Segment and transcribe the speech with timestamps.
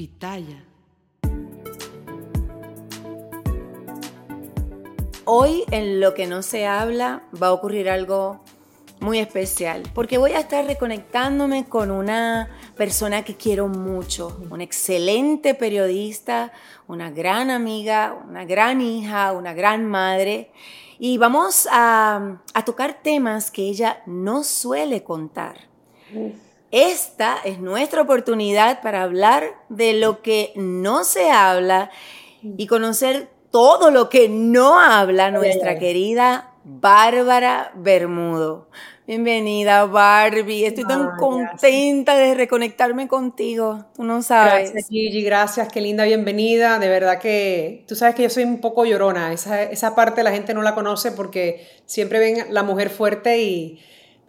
[0.00, 0.64] Pitaya.
[5.26, 8.42] Hoy en lo que no se habla va a ocurrir algo
[9.00, 12.48] muy especial, porque voy a estar reconectándome con una
[12.78, 16.50] persona que quiero mucho, una excelente periodista,
[16.88, 20.50] una gran amiga, una gran hija, una gran madre,
[20.98, 25.68] y vamos a, tocar temas que ella no suele contar.
[26.70, 31.90] Esta es nuestra oportunidad para hablar de lo que no se habla
[32.42, 38.68] y conocer todo lo que no habla nuestra querida Bárbara Bermudo.
[39.04, 40.64] Bienvenida, Barbie.
[40.64, 43.86] Estoy tan contenta de reconectarme contigo.
[43.96, 44.70] Tú no sabes.
[44.70, 45.24] Gracias, Gigi.
[45.24, 45.72] Gracias.
[45.72, 46.78] Qué linda bienvenida.
[46.78, 49.32] De verdad que tú sabes que yo soy un poco llorona.
[49.32, 53.80] Esa, esa parte la gente no la conoce porque siempre ven la mujer fuerte y...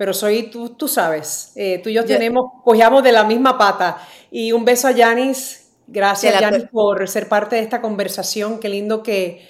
[0.02, 4.00] Pero soy, tú, tú sabes, eh, tú y yo tenemos, cogíamos de la misma pata.
[4.32, 5.74] Y un beso a Yanis.
[5.86, 8.60] Gracias, Yanis, por ser parte de esta conversación.
[8.60, 9.48] Qué lindo que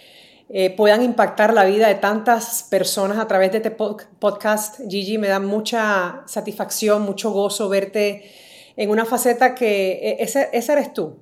[0.49, 4.81] eh, puedan impactar la vida de tantas personas a través de este podcast.
[4.89, 8.29] Gigi, me da mucha satisfacción, mucho gozo verte
[8.75, 11.15] en una faceta que e, esa, eres tú,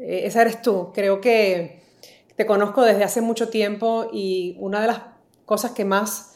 [0.00, 0.90] e, esa eres tú.
[0.92, 1.84] Creo que
[2.34, 5.02] te conozco desde hace mucho tiempo y una de las
[5.44, 6.31] cosas que más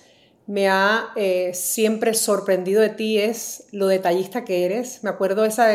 [0.46, 5.02] me ha eh, siempre sorprendido de ti es lo detallista que eres.
[5.02, 5.70] Me acuerdo esa,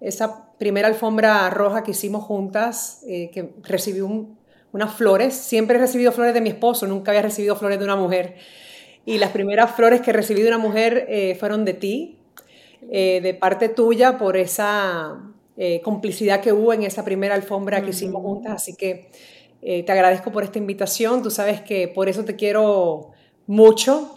[0.00, 4.38] esa primera alfombra roja que hicimos juntas, eh, que recibí un,
[4.72, 5.34] unas flores.
[5.34, 8.36] Siempre he recibido flores de mi esposo, nunca había recibido flores de una mujer.
[9.04, 12.18] Y las primeras flores que recibí de una mujer eh, fueron de ti,
[12.88, 15.20] de parte tuya, por esa
[15.82, 18.54] complicidad que hubo en esa primera alfombra que hicimos juntas.
[18.54, 19.10] Así que
[19.60, 21.20] te agradezco por esta invitación.
[21.20, 23.10] Tú sabes que por eso te quiero
[23.46, 24.14] mucho,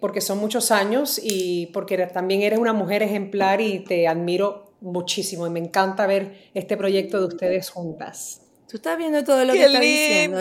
[0.00, 5.46] porque son muchos años y porque también eres una mujer ejemplar y te admiro muchísimo.
[5.46, 8.42] Y me encanta ver este proyecto de ustedes juntas.
[8.68, 10.38] Tú estás viendo todo lo que está diciendo,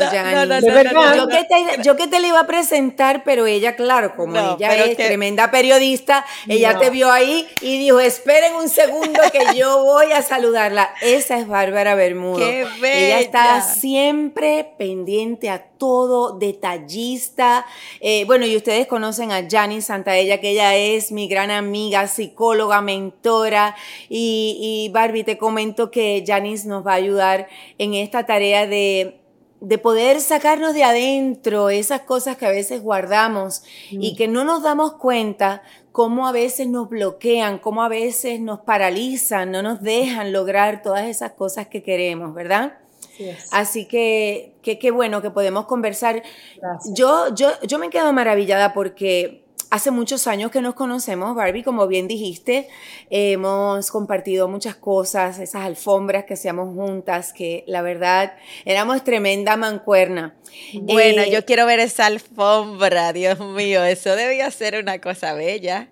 [1.15, 4.75] yo, que te, yo que te le iba a presentar, pero ella, claro, como ella
[4.83, 10.11] es tremenda periodista, ella te vio ahí y dijo, esperen un segundo que yo voy
[10.11, 10.93] a saludarla.
[11.01, 12.39] Esa es Bárbara Bermudo.
[12.39, 17.65] Qué Ella está siempre pendiente a todo, detallista.
[17.99, 22.81] Eh, bueno, y ustedes conocen a Janice Santaella, que ella es mi gran amiga, psicóloga,
[22.81, 23.75] mentora.
[24.09, 29.21] Y, y Barbie, te comento que Janice nos va a ayudar en esta tarea de
[29.59, 34.15] de poder sacarnos de adentro esas cosas que a veces guardamos y mm.
[34.15, 39.51] que no nos damos cuenta cómo a veces nos bloquean, cómo a veces nos paralizan,
[39.51, 42.77] no nos dejan lograr todas esas cosas que queremos, ¿verdad?
[43.51, 46.23] Así que qué bueno que podemos conversar.
[46.93, 51.87] Yo, yo, yo me quedo maravillada porque hace muchos años que nos conocemos, Barbie, como
[51.87, 52.67] bien dijiste,
[53.09, 58.33] hemos compartido muchas cosas, esas alfombras que hacíamos juntas, que la verdad
[58.65, 60.35] éramos tremenda mancuerna.
[60.73, 65.89] Bueno, eh, yo quiero ver esa alfombra, Dios mío, eso debía ser una cosa bella.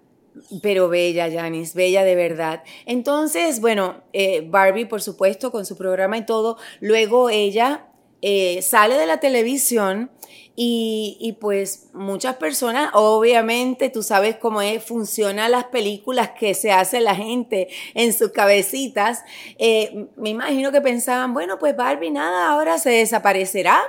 [0.61, 2.63] Pero bella, Janice, bella de verdad.
[2.85, 7.87] Entonces, bueno, eh, Barbie, por supuesto, con su programa y todo, luego ella
[8.21, 10.11] eh, sale de la televisión
[10.57, 17.01] y, pues muchas personas, obviamente, tú sabes cómo es, funcionan las películas que se hace
[17.01, 19.23] la gente en sus cabecitas.
[19.57, 23.81] Eh, me imagino que pensaban, bueno, pues Barbie nada, ahora se desaparecerá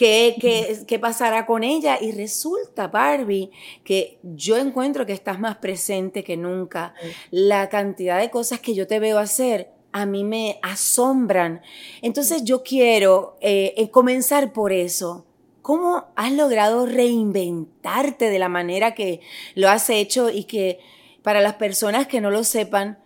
[0.00, 1.98] ¿Qué, pasará con ella?
[2.00, 3.50] Y resulta, Barbie,
[3.84, 6.94] que yo encuentro que estás más presente que nunca.
[7.30, 11.60] La cantidad de cosas que yo te veo hacer a mí me asombran.
[12.00, 15.26] Entonces yo quiero eh, eh, comenzar por eso.
[15.60, 19.20] ¿Cómo has logrado reinventarte de la manera que
[19.54, 20.78] lo has hecho y que
[21.22, 22.98] para las personas que no lo sepan,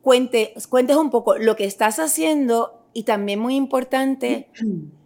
[0.00, 4.48] cuente, cuentes un poco lo que estás haciendo y también muy importante,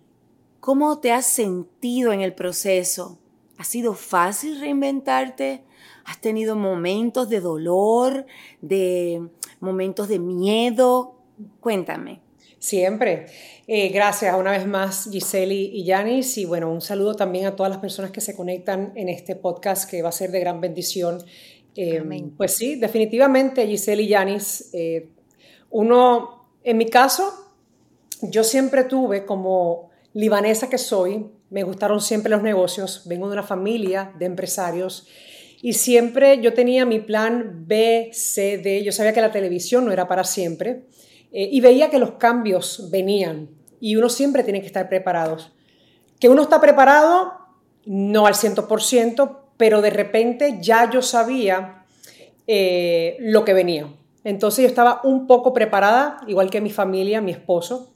[0.66, 3.20] ¿Cómo te has sentido en el proceso?
[3.56, 5.62] ¿Ha sido fácil reinventarte?
[6.04, 8.26] ¿Has tenido momentos de dolor,
[8.60, 9.28] de
[9.60, 11.20] momentos de miedo?
[11.60, 12.20] Cuéntame.
[12.58, 13.26] Siempre.
[13.68, 16.36] Eh, gracias una vez más, Giseli y Yanis.
[16.36, 19.88] Y bueno, un saludo también a todas las personas que se conectan en este podcast
[19.88, 21.22] que va a ser de gran bendición.
[21.76, 22.02] Eh,
[22.36, 24.70] pues sí, definitivamente, Giseli y Yanis.
[24.72, 25.10] Eh,
[25.70, 27.54] uno, en mi caso,
[28.20, 33.42] yo siempre tuve como libanesa que soy, me gustaron siempre los negocios, vengo de una
[33.42, 35.06] familia de empresarios
[35.60, 39.92] y siempre yo tenía mi plan B, C, D, yo sabía que la televisión no
[39.92, 40.84] era para siempre
[41.32, 45.36] eh, y veía que los cambios venían y uno siempre tiene que estar preparado.
[46.18, 47.34] Que uno está preparado,
[47.84, 51.84] no al 100%, pero de repente ya yo sabía
[52.46, 53.86] eh, lo que venía.
[54.24, 57.92] Entonces yo estaba un poco preparada, igual que mi familia, mi esposo,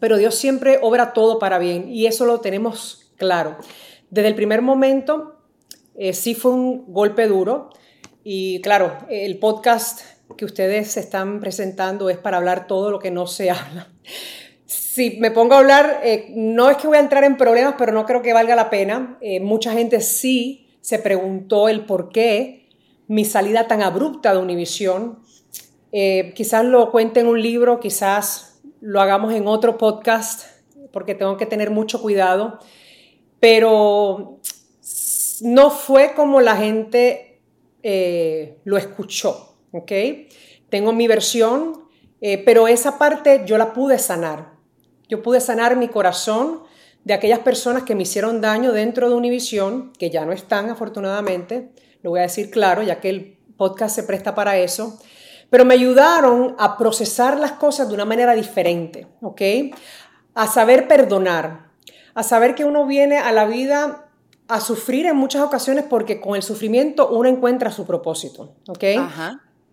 [0.00, 3.56] pero Dios siempre obra todo para bien y eso lo tenemos claro.
[4.10, 5.36] Desde el primer momento
[5.94, 7.70] eh, sí fue un golpe duro
[8.24, 10.00] y claro, el podcast
[10.36, 13.88] que ustedes están presentando es para hablar todo lo que no se habla.
[14.66, 17.92] Si me pongo a hablar, eh, no es que voy a entrar en problemas, pero
[17.92, 19.18] no creo que valga la pena.
[19.20, 22.68] Eh, mucha gente sí se preguntó el por qué
[23.06, 25.20] mi salida tan abrupta de Univisión.
[25.90, 28.47] quizás lo cuente en un libro, quizás
[28.80, 30.46] lo hagamos en otro podcast,
[30.92, 32.58] porque tengo que tener mucho cuidado
[33.40, 34.40] pero
[35.42, 37.40] no fue como la gente
[37.82, 39.92] eh, lo escuchó, ¿ok?
[40.68, 41.84] Tengo mi versión,
[42.20, 44.52] eh, pero esa parte yo la pude sanar.
[45.08, 46.62] Yo pude sanar mi corazón
[47.04, 51.70] de aquellas personas que me hicieron daño dentro de Univisión, que ya no están afortunadamente,
[52.02, 54.98] lo voy a decir claro, ya que el podcast se presta para eso,
[55.50, 59.42] pero me ayudaron a procesar las cosas de una manera diferente, ¿ok?
[60.34, 61.70] A saber perdonar,
[62.14, 64.08] a saber que uno viene a la vida
[64.48, 68.84] a sufrir en muchas ocasiones porque con el sufrimiento uno encuentra su propósito, ¿ok?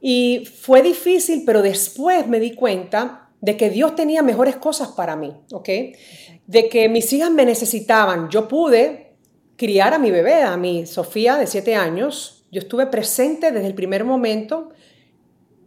[0.01, 5.15] Y fue difícil, pero después me di cuenta de que Dios tenía mejores cosas para
[5.15, 5.69] mí, ¿ok?
[6.45, 8.29] De que mis hijas me necesitaban.
[8.29, 9.15] Yo pude
[9.55, 12.45] criar a mi bebé, a mi Sofía de siete años.
[12.51, 14.71] Yo estuve presente desde el primer momento.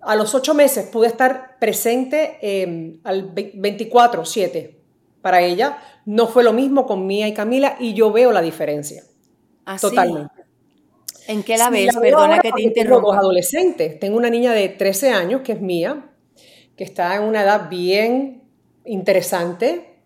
[0.00, 4.77] A los ocho meses pude estar presente eh, al 24-7
[5.21, 5.79] para ella.
[6.06, 9.03] No fue lo mismo con Mía y Camila y yo veo la diferencia.
[9.67, 10.33] ¿Ah, Totalmente.
[11.27, 11.95] ¿En qué la ves?
[11.95, 12.97] Perdona que te interrumpa.
[12.97, 14.00] Tengo dos adolescentes.
[14.00, 16.11] Tengo una niña de 13 años, que es Mía,
[16.75, 18.45] que está en una edad bien
[18.87, 19.99] interesante.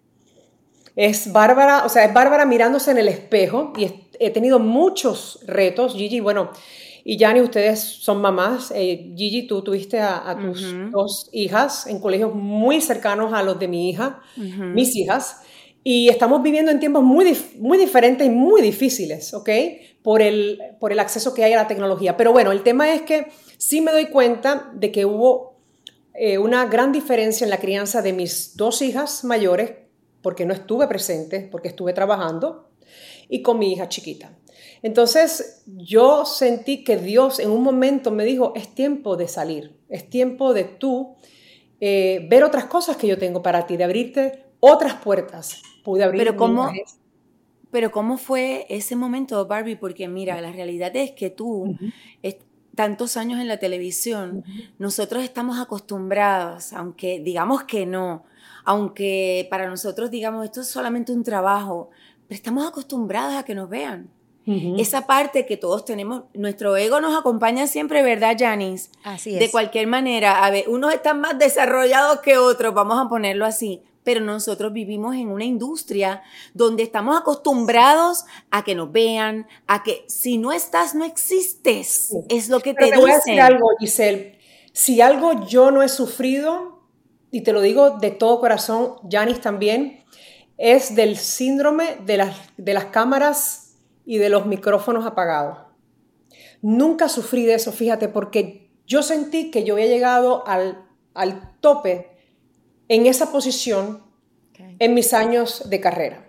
[0.96, 5.94] Es Bárbara, o sea, es Bárbara mirándose en el espejo y he tenido muchos retos.
[5.94, 6.50] Gigi, bueno,
[7.04, 8.72] y Yani, ustedes son mamás.
[8.74, 13.68] Eh, Gigi, tú tuviste a, tus dos hijas en colegios muy cercanos a los de
[13.68, 15.40] mi hija, mis hijas.
[15.84, 19.50] Y estamos viviendo en tiempos muy, muy diferentes y muy difíciles, ¿ok?
[20.02, 22.16] Por el, por el acceso que hay a la tecnología.
[22.16, 23.26] Pero bueno, el tema es que
[23.58, 25.56] sí me doy cuenta de que hubo
[26.14, 29.72] eh, una gran diferencia en la crianza de mis dos hijas mayores,
[30.20, 32.68] porque no estuve presente, porque estuve trabajando,
[33.28, 34.30] y con mi hija chiquita.
[34.82, 40.10] Entonces yo sentí que Dios en un momento me dijo, es tiempo de salir, es
[40.10, 41.14] tiempo de tú
[41.80, 45.62] eh, ver otras cosas que yo tengo para ti, de abrirte otras puertas.
[45.84, 46.70] Pude abrir pero cómo,
[47.70, 51.76] pero cómo fue ese momento, Barbie, porque mira, la realidad es que tú,
[52.74, 54.44] tantos años en la televisión,
[54.78, 58.24] nosotros estamos acostumbrados, aunque digamos que no,
[58.64, 61.90] aunque para nosotros digamos esto es solamente un trabajo,
[62.28, 64.08] pero estamos acostumbrados a que nos vean.
[64.44, 68.90] Esa parte que todos tenemos, nuestro ego nos acompaña siempre, ¿verdad, Janice?
[69.04, 69.38] Así es.
[69.38, 73.82] De cualquier manera, a ver, unos están más desarrollados que otros, vamos a ponerlo así,
[74.02, 76.22] pero nosotros vivimos en una industria
[76.54, 82.12] donde estamos acostumbrados a que nos vean, a que si no estás, no existes.
[82.28, 84.38] Es lo que te, te voy a decir algo, Giselle.
[84.72, 86.80] Si algo yo no he sufrido,
[87.30, 90.04] y te lo digo de todo corazón, Janice también,
[90.58, 93.71] es del síndrome de las, de las cámaras
[94.04, 95.58] y de los micrófonos apagados.
[96.60, 100.84] Nunca sufrí de eso, fíjate, porque yo sentí que yo había llegado al,
[101.14, 102.10] al tope
[102.88, 104.02] en esa posición
[104.78, 106.28] en mis años de carrera.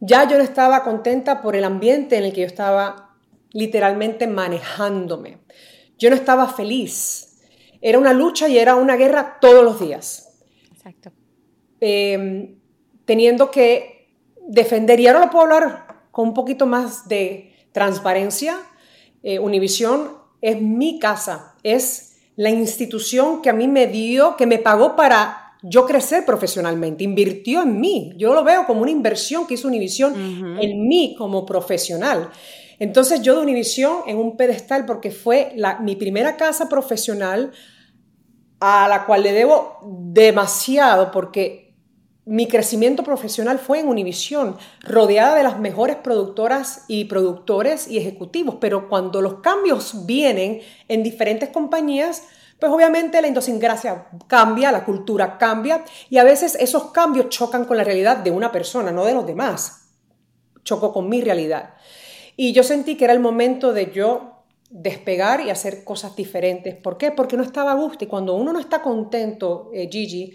[0.00, 3.16] Ya yo no estaba contenta por el ambiente en el que yo estaba
[3.52, 5.38] literalmente manejándome.
[5.98, 7.40] Yo no estaba feliz.
[7.80, 10.40] Era una lucha y era una guerra todos los días.
[10.72, 11.12] Exacto.
[11.80, 12.56] Em,
[13.04, 14.16] teniendo que
[14.48, 15.81] defender, y ahora lo puedo hablar
[16.12, 18.56] con un poquito más de transparencia,
[19.24, 24.58] eh, Univisión es mi casa, es la institución que a mí me dio, que me
[24.58, 28.12] pagó para yo crecer profesionalmente, invirtió en mí.
[28.16, 30.14] Yo lo veo como una inversión que hizo Univisión
[30.60, 32.30] en mí como profesional.
[32.78, 37.52] Entonces yo de Univisión en un pedestal porque fue la, mi primera casa profesional
[38.58, 41.61] a la cual le debo demasiado porque
[42.24, 48.56] mi crecimiento profesional fue en Univisión, rodeada de las mejores productoras y productores y ejecutivos,
[48.60, 52.28] pero cuando los cambios vienen en diferentes compañías,
[52.60, 57.76] pues obviamente la idiosincrasia cambia, la cultura cambia y a veces esos cambios chocan con
[57.76, 59.88] la realidad de una persona, no de los demás.
[60.62, 61.74] Chocó con mi realidad.
[62.36, 64.31] Y yo sentí que era el momento de yo
[64.72, 66.74] despegar y hacer cosas diferentes.
[66.74, 67.10] ¿Por qué?
[67.10, 68.04] Porque no estaba a gusto.
[68.04, 70.32] Y cuando uno no está contento, eh, Gigi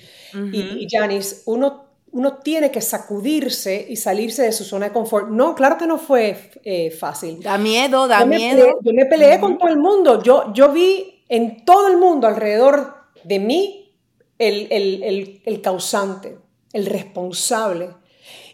[0.54, 5.30] y, Janice, uno, uno tiene que sacudirse y salirse de su zona de confort.
[5.30, 7.42] No, claro que no fue eh, fácil.
[7.42, 8.80] Da miedo, da miedo.
[8.84, 10.22] yo me peleé con todo el mundo.
[10.22, 13.92] Yo, yo vi en todo el mundo alrededor de mí
[14.38, 16.38] el, el, el, causante,
[16.74, 17.90] el responsable.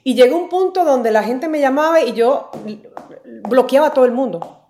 [0.05, 2.51] Y llegó un punto donde la gente me llamaba y yo
[3.49, 4.62] bloqueaba a todo el mundo.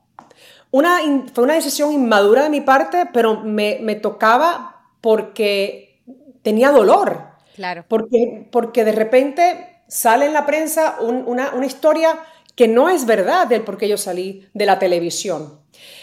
[0.74, 1.02] Una,
[1.36, 6.02] fue una decisión inmadura de mi parte, pero me, me tocaba porque
[6.42, 7.28] tenía dolor.
[7.54, 7.86] Claro.
[7.88, 12.18] Porque, porque de repente sale en la prensa una, una historia
[12.56, 15.60] que no es verdad del por qué yo salí de la televisión.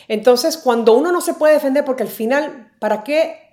[0.06, 3.49] Entonces, cuando uno no se puede defender, porque al final, ¿para qué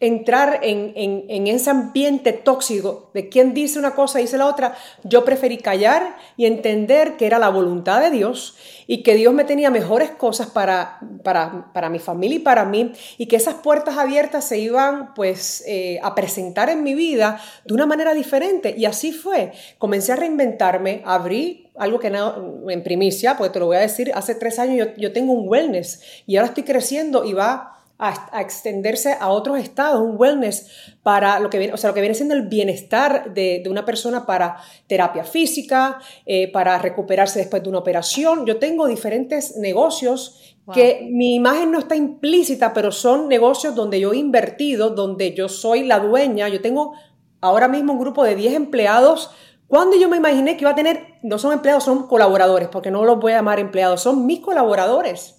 [0.00, 4.76] entrar en, en, ese ambiente tóxico de quien dice una cosa y dice la otra,
[5.02, 9.44] yo preferí callar y entender que era la voluntad de Dios y que Dios me
[9.44, 13.98] tenía mejores cosas para, para, para mi familia y para mí y que esas puertas
[13.98, 18.84] abiertas se iban pues eh, a presentar en mi vida de una manera diferente y
[18.84, 19.52] así fue.
[19.78, 24.36] Comencé a reinventarme, abrí algo que en primicia, porque te lo voy a decir, hace
[24.36, 29.16] tres años yo, yo tengo un wellness y ahora estoy creciendo y va a, extenderse
[29.18, 30.70] a otros estados, un wellness
[31.02, 34.24] para lo que viene, o sea, lo que viene siendo el bienestar de, una persona
[34.24, 38.46] para terapia física, eh, para recuperarse después de una operación.
[38.46, 44.12] Yo tengo diferentes negocios que mi imagen no está implícita, pero son negocios donde yo
[44.12, 46.48] he invertido, donde yo soy la dueña.
[46.48, 46.92] Yo tengo
[47.40, 49.30] ahora mismo un grupo de 10 empleados.
[49.66, 53.04] Cuando yo me imaginé que iba a tener, no son empleados, son colaboradores, porque no
[53.04, 55.37] los voy a llamar empleados, son mis colaboradores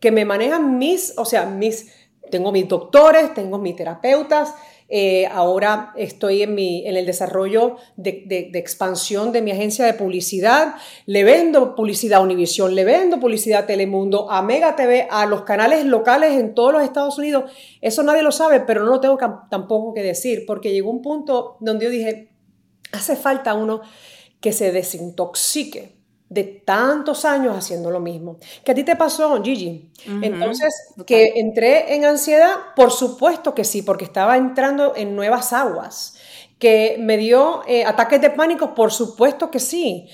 [0.00, 1.92] que me manejan mis, o sea, mis,
[2.30, 4.54] tengo mis doctores, tengo mis terapeutas,
[4.88, 10.76] eh, ahora estoy en, mi, en el desarrollo de, expansión de mi agencia de publicidad.
[11.06, 15.42] Le vendo publicidad a Univision, le vendo publicidad a Telemundo, a Mega TV, a los
[15.42, 17.50] canales locales en todos los Estados Unidos.
[17.80, 19.18] Eso nadie lo sabe, pero no lo tengo
[19.50, 22.30] tampoco que decir, porque llegó un punto donde yo dije,
[22.92, 23.80] hace falta uno
[24.40, 25.95] que se desintoxique
[26.28, 28.38] de tantos años haciendo lo mismo.
[28.64, 29.90] ¿Qué a ti te pasó, Gigi?
[30.22, 30.74] Entonces,
[31.06, 36.18] que entré en ansiedad, por supuesto que sí, porque estaba entrando en nuevas aguas.
[36.58, 40.08] Que me dio eh, ataques de pánico, por supuesto que sí.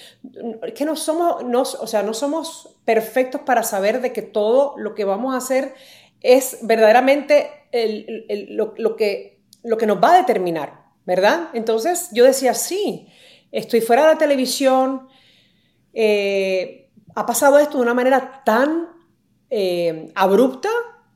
[0.74, 4.94] Que no somos, no, o sea, no somos perfectos para saber de que todo lo
[4.94, 5.74] que vamos a hacer
[6.20, 7.50] es verdaderamente
[8.50, 11.48] lo, lo, que, lo que nos va a determinar, ¿verdad?
[11.54, 13.08] Entonces yo decía, sí,
[13.50, 15.08] estoy fuera de la televisión,
[15.92, 18.88] eh, ha pasado esto de una manera tan
[19.50, 20.68] eh, abrupta,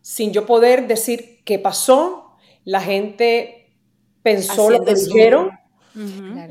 [0.03, 3.75] sin yo poder decir qué pasó, la gente
[4.23, 5.51] pensó lo que dijeron,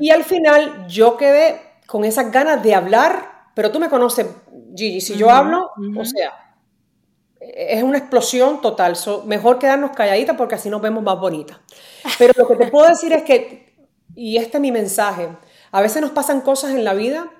[0.00, 4.26] y al final yo quedé con esas ganas de hablar, pero tú me conoces,
[4.74, 6.56] Gigi, si yo hablo, o sea,
[7.40, 11.58] es una explosión total, mejor quedarnos calladitas porque así nos vemos más bonitas.
[12.18, 13.74] Pero lo que te puedo decir es que,
[14.14, 15.28] y este es mi mensaje,
[15.70, 17.30] a veces nos pasan cosas en la vida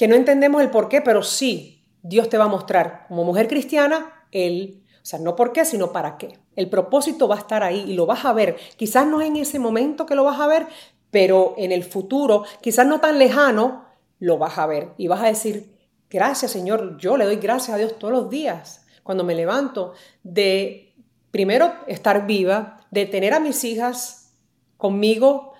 [0.00, 3.48] que no entendemos el por qué, pero sí, Dios te va a mostrar como mujer
[3.48, 6.38] cristiana el, o sea, no por qué, sino para qué.
[6.56, 8.56] El propósito va a estar ahí y lo vas a ver.
[8.78, 10.66] Quizás no en ese momento que lo vas a ver,
[11.10, 13.84] pero en el futuro, quizás no tan lejano,
[14.20, 15.76] lo vas a ver y vas a decir,
[16.08, 19.92] gracias Señor, yo le doy gracias a Dios todos los días cuando me levanto
[20.22, 20.94] de
[21.30, 24.32] primero estar viva, de tener a mis hijas
[24.78, 25.52] conmigo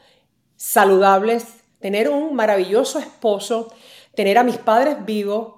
[0.57, 1.45] saludables,
[1.79, 3.71] tener un maravilloso esposo,
[4.21, 5.55] tener a mis padres vivos,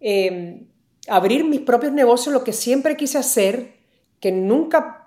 [0.00, 0.66] em,
[1.06, 3.76] abrir mis propios negocios, lo que siempre quise hacer,
[4.18, 5.06] que nunca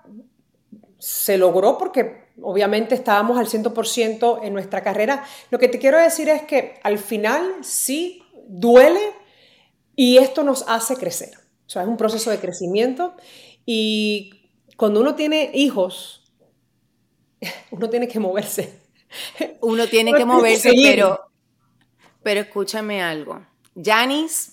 [0.98, 5.22] se logró porque obviamente estábamos al 100% en nuestra carrera.
[5.50, 9.02] Lo que te quiero decir es que al final sí duele
[9.94, 11.34] y esto nos hace crecer.
[11.66, 13.16] O sea, es un proceso de crecimiento
[13.66, 16.22] y cuando uno tiene hijos,
[17.70, 18.80] uno tiene que moverse.
[19.60, 21.33] Uno tiene que moverse, pero
[22.24, 23.46] pero escúchame algo.
[23.80, 24.52] Janice,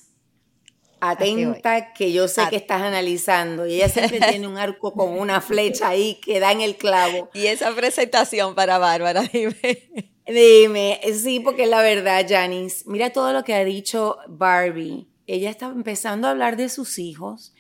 [1.00, 3.66] atenta, que yo sé que estás analizando.
[3.66, 7.30] Y ella siempre tiene un arco con una flecha ahí que da en el clavo.
[7.34, 9.90] Y esa presentación para Bárbara, dime.
[10.28, 15.08] Dime, sí, porque la verdad, Janice, mira todo lo que ha dicho Barbie.
[15.26, 17.54] Ella está empezando a hablar de sus hijos.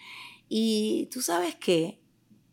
[0.48, 2.00] Y tú sabes qué,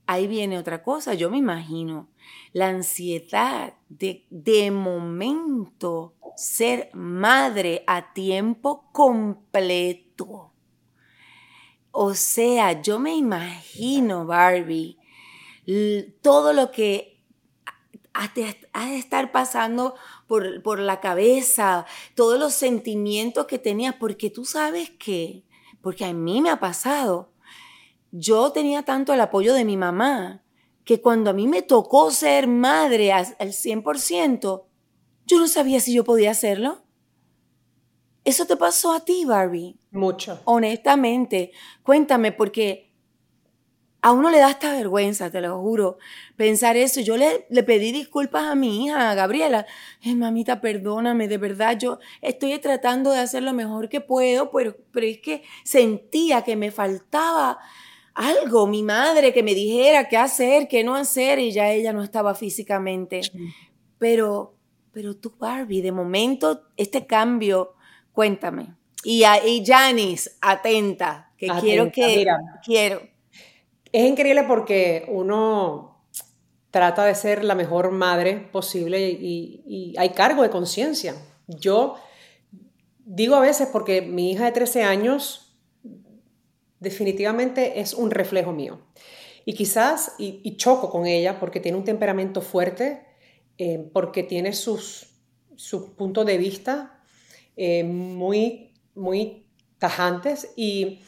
[0.07, 2.09] ahí viene otra cosa, yo me imagino.
[2.52, 10.52] La ansiedad de, de momento ser madre a tiempo completo.
[11.90, 14.99] O sea, yo me imagino, Barbie,
[16.23, 17.25] todo lo que
[18.12, 19.95] ha de estar pasando
[20.26, 25.45] por, por, la cabeza, todos los sentimientos que tenías, porque tú sabes que,
[25.81, 27.33] porque a mí me ha pasado,
[28.11, 30.43] yo tenía tanto el apoyo de mi mamá,
[30.88, 34.64] que cuando a mí me tocó ser madre al 100%,
[35.26, 36.83] yo no sabía si yo podía hacerlo.
[38.25, 39.78] ¿Eso te pasó a ti, Barbie?
[39.90, 40.40] Mucho.
[40.47, 41.52] Honestamente,
[41.83, 42.90] cuéntame, porque
[44.00, 45.99] a uno le da esta vergüenza, te lo juro,
[46.37, 47.02] pensar eso.
[47.02, 49.66] Yo le, le pedí disculpas a mi hija, a Gabriela.
[50.00, 54.75] Eh, mamita, perdóname, de verdad, yo estoy tratando de hacer lo mejor que puedo, pero,
[54.90, 57.59] pero es que sentía que me faltaba
[58.18, 62.02] algo, mi madre que me dijera qué hacer, qué no hacer, y ya ella no
[62.02, 63.20] estaba físicamente.
[63.98, 64.54] Pero,
[64.92, 67.75] pero tú, Barbie, de momento, este cambio,
[68.12, 68.75] cuéntame.
[69.04, 72.26] Y, y Janice, atenta, que quiero que...
[72.64, 73.00] Quiero
[73.92, 76.04] es increíble porque uno
[76.70, 81.14] trata de ser la mejor madre posible y, hay cargo de conciencia.
[81.46, 81.96] Yo
[83.04, 85.48] digo a veces porque mi hija de 13 años
[86.80, 88.80] definitivamente es un reflejo mío.
[89.44, 93.06] Y quizás, y, choco con ella porque tiene un temperamento fuerte,
[93.56, 95.06] eh, porque tiene sus,
[95.97, 97.02] puntos de vista
[97.56, 99.47] eh, muy, muy
[99.78, 101.00] tajantes y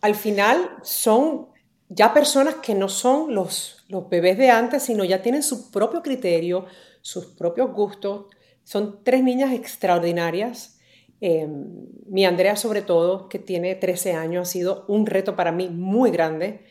[0.00, 1.48] al final son
[1.88, 6.02] ya personas que no son los, los bebés de antes, sino ya tienen su propio
[6.02, 6.66] criterio,
[7.00, 8.26] sus propios gustos.
[8.64, 10.73] Son tres niñas extraordinarias.
[11.26, 15.70] Em, mi Andrea, sobre todo, que tiene 13 años, ha sido un reto para mí
[15.70, 16.66] muy grande,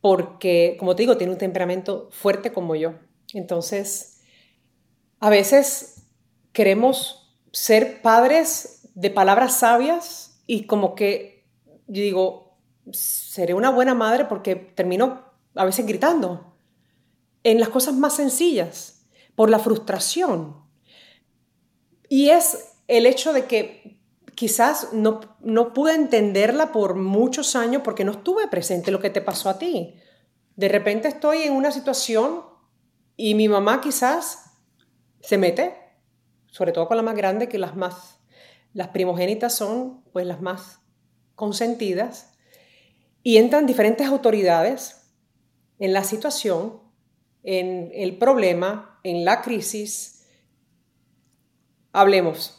[0.00, 2.94] porque, como te digo, tiene un temperamento fuerte como yo.
[3.34, 4.20] Entonces,
[5.18, 6.06] a veces
[6.52, 11.44] queremos ser padres de palabras sabias y como que,
[11.88, 12.58] yo digo,
[12.92, 15.24] seré una buena madre porque termino
[15.56, 16.56] a veces gritando
[17.42, 20.54] en las cosas más sencillas, por la frustración.
[22.08, 23.95] Y es el hecho de que
[24.36, 29.20] quizás no, no pude entenderla por muchos años porque no estuve presente lo que te
[29.20, 29.96] pasó a ti.
[30.54, 32.42] De repente estoy en una situación
[33.16, 34.52] y mi mamá quizás
[35.20, 35.74] se mete,
[36.46, 38.20] sobre todo con la más grande, que las más,
[38.72, 40.80] las primogénitas son pues las más
[41.34, 42.34] consentidas,
[43.22, 45.10] y entran diferentes autoridades
[45.80, 46.80] en la situación,
[47.42, 50.26] en el problema, en la crisis.
[51.92, 52.55] Hablemos,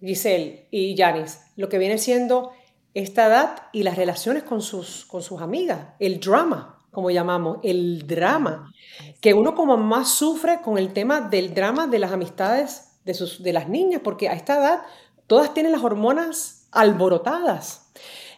[0.00, 2.52] Giselle y Yanis, lo que viene siendo
[2.94, 8.06] esta edad y las relaciones con sus, con sus amigas, el drama, como llamamos, el
[8.06, 8.72] drama,
[9.20, 13.42] que uno como más sufre con el tema del drama de las amistades de, sus,
[13.42, 14.82] de las niñas, porque a esta edad
[15.26, 17.90] todas tienen las hormonas alborotadas.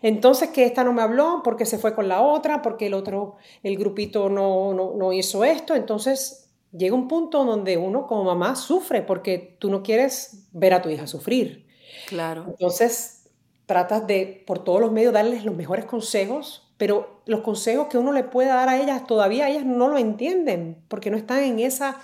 [0.03, 3.37] Entonces, que esta no me habló porque se fue con la otra, porque el otro,
[3.63, 5.77] el grupito no, no, hizo esto.
[5.77, 6.42] Entonces,
[6.73, 10.89] llega un punto donde uno como mamá sufre porque tú no quieres ver a tu
[10.89, 11.67] hija sufrir.
[12.09, 12.47] Claro.
[12.49, 13.31] Entonces,
[13.67, 18.13] tratas de, por todos los medios, darles los mejores consejos, pero los consejos que uno
[18.13, 22.01] le puede dar a ellas, todavía ellas no lo entienden, porque no están en esa,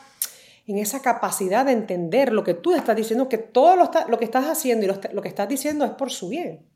[0.66, 4.24] en esa capacidad de entender lo que tú estás diciendo, que todo lo, lo que
[4.24, 6.66] estás haciendo y lo, lo, que estás diciendo es por su bien.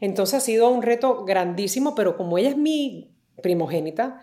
[0.00, 3.10] Entonces ha sido un reto grandísimo, pero como ella es mi
[3.42, 4.22] primogénita,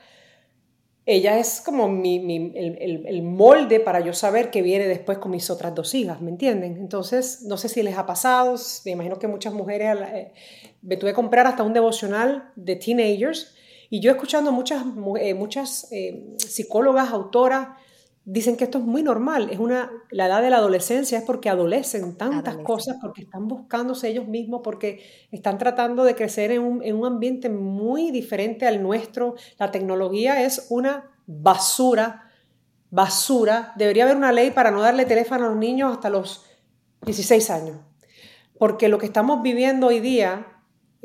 [1.06, 5.94] ella es como el, molde para yo saber qué viene después con mis otras dos
[5.94, 6.78] hijas, ¿me entienden?
[6.78, 10.32] Entonces, no sé si les ha pasado, me imagino que muchas mujeres, eh,
[10.82, 13.54] me tuve que comprar hasta un devocional de teenagers
[13.90, 14.86] y yo escuchando muchas,
[15.20, 17.68] eh, muchas eh, psicólogas, autoras,
[18.26, 21.50] Dicen que esto es muy normal, es una, la edad de la adolescencia es porque
[21.50, 26.84] adolecen tantas cosas, porque están buscándose ellos mismos, porque están tratando de crecer en un,
[26.84, 29.36] en un ambiente muy diferente al nuestro.
[29.60, 32.32] La tecnología es una basura,
[32.90, 33.74] basura.
[33.76, 36.46] Debería haber una ley para no darle teléfono a los niños hasta los
[37.06, 37.78] 16 años,
[38.58, 40.48] porque lo que estamos viviendo hoy día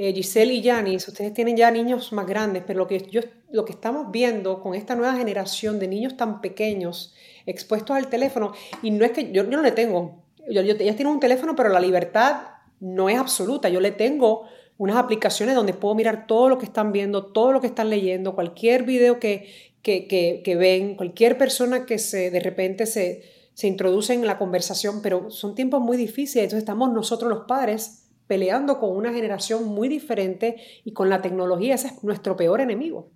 [0.00, 3.64] eh, Giselle y Yanis, ustedes tienen ya niños más grandes, pero lo que, yo, lo
[3.64, 7.14] que estamos viendo con esta nueva generación de niños tan pequeños
[7.46, 11.20] expuestos al teléfono, y no es que yo, no le tengo, yo, ellas tienen un
[11.20, 12.42] teléfono, pero la libertad
[12.80, 14.44] no es absoluta, yo le tengo
[14.76, 18.34] unas aplicaciones donde puedo mirar todo lo que están viendo, todo lo que están leyendo,
[18.34, 19.48] cualquier video que,
[19.82, 23.22] que, que, ven, cualquier persona que se, de repente se,
[23.54, 28.04] se introduce en la conversación, pero son tiempos muy difíciles, entonces estamos nosotros los padres
[28.28, 33.10] peleando con una generación muy diferente y con la tecnología, ese es nuestro peor enemigo.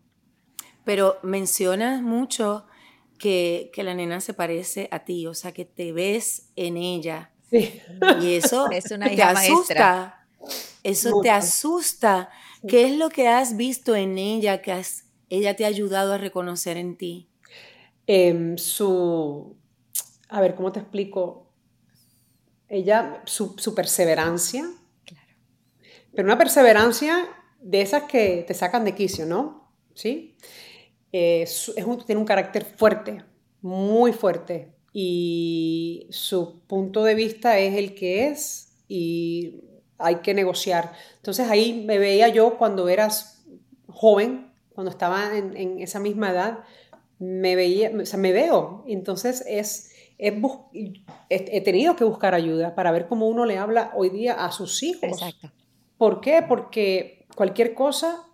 [0.85, 2.67] Pero mencionas mucho
[3.19, 7.31] que, la nena se parece a ti, o sea, que te ves en ella.
[7.51, 7.81] Sí.
[8.21, 10.27] Y eso es una te asusta.
[10.83, 12.31] Eso te asusta.
[12.67, 16.19] ¿Qué es lo que has visto en ella que has, ella te ha ayudado a
[16.19, 17.29] reconocer en ti?
[18.07, 19.57] Em, su,
[20.29, 21.53] a ver, ¿cómo te explico?
[22.69, 24.69] Ella, su, su perseverancia,
[26.15, 27.29] pero una perseverancia
[27.61, 29.73] de esas que te sacan de quicio, ¿no?
[29.95, 30.37] ¿Sí?
[31.13, 31.73] Es,
[32.07, 33.23] tiene un carácter fuerte,
[33.61, 39.63] muy fuerte, y su punto de vista es el que es y
[39.99, 40.93] hay que negociar.
[41.17, 43.45] Entonces ahí me veía yo cuando eras
[43.89, 46.59] joven, cuando estaba en, esa misma edad,
[47.19, 48.85] me veía, o sea, me veo.
[48.87, 54.45] Entonces es, he, tenido que buscar ayuda para ver cómo uno le habla hoy día
[54.45, 55.05] a sus hijos.
[55.05, 55.53] Exacto.
[55.97, 56.45] ¿Por qué?
[56.47, 58.27] Porque cualquier cosa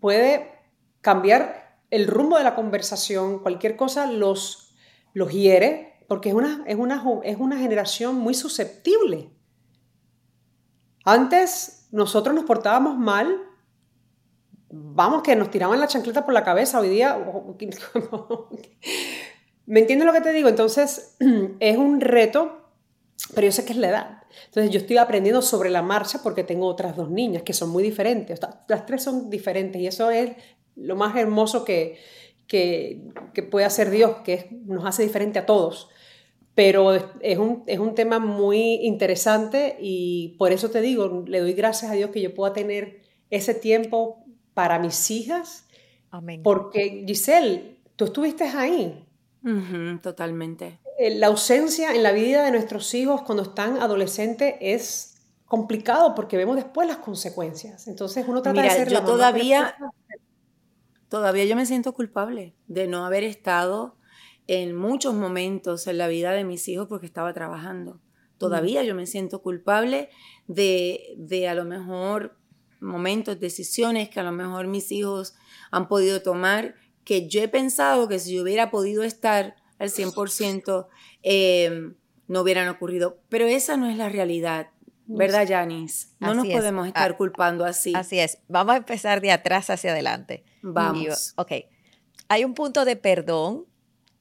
[0.00, 0.52] puede
[1.00, 1.61] cambiar
[1.92, 4.74] el rumbo de la conversación, cualquier cosa los,
[5.12, 9.30] los hiere, porque es una, es, una, es una generación muy susceptible.
[11.04, 13.36] Antes nosotros nos portábamos mal,
[14.70, 17.14] vamos, que nos tiraban la chancleta por la cabeza, hoy día...
[19.66, 20.48] ¿Me entiendes lo que te digo?
[20.48, 21.16] Entonces,
[21.60, 22.70] es un reto,
[23.34, 24.22] pero yo sé que es la edad.
[24.46, 27.82] Entonces, yo estoy aprendiendo sobre la marcha porque tengo otras dos niñas que son muy
[27.82, 28.40] diferentes.
[28.66, 30.32] Las tres son diferentes y eso es
[30.76, 31.98] lo más hermoso que,
[32.46, 33.00] que,
[33.34, 35.88] que puede hacer Dios, que nos hace diferente a todos.
[36.54, 41.54] Pero es un, es un tema muy interesante y por eso te digo, le doy
[41.54, 45.66] gracias a Dios que yo pueda tener ese tiempo para mis hijas.
[46.10, 46.42] Amén.
[46.42, 49.06] Porque Giselle, tú estuviste ahí.
[50.02, 50.78] totalmente.
[50.98, 55.12] Eh, la ausencia en la vida de nuestros hijos cuando están adolescentes es
[55.46, 57.88] complicado porque vemos después las consecuencias.
[57.88, 59.74] Entonces uno trata de ser yo todavía,
[61.12, 63.98] todavía yo me siento culpable de no haber estado
[64.46, 68.00] en muchos momentos en la vida de mis hijos porque estaba trabajando.
[68.38, 70.08] Todavía yo me siento culpable
[70.46, 72.38] de, de a lo mejor
[72.80, 75.34] momentos, decisiones que a lo mejor mis hijos
[75.70, 80.86] han podido tomar, que yo he pensado que si yo hubiera podido estar al 100%,
[81.22, 81.94] em,
[82.26, 83.18] no hubieran ocurrido.
[83.28, 84.70] Pero esa no es la realidad.
[85.04, 86.06] ¿Verdad, Janice?
[86.20, 87.92] No nos podemos estar ah, culpando así.
[87.94, 88.38] Así es.
[88.48, 90.46] Vamos a empezar de atrás hacia adelante.
[90.62, 91.34] Vamos.
[91.36, 91.52] ok.
[92.28, 93.66] Hay un punto de perdón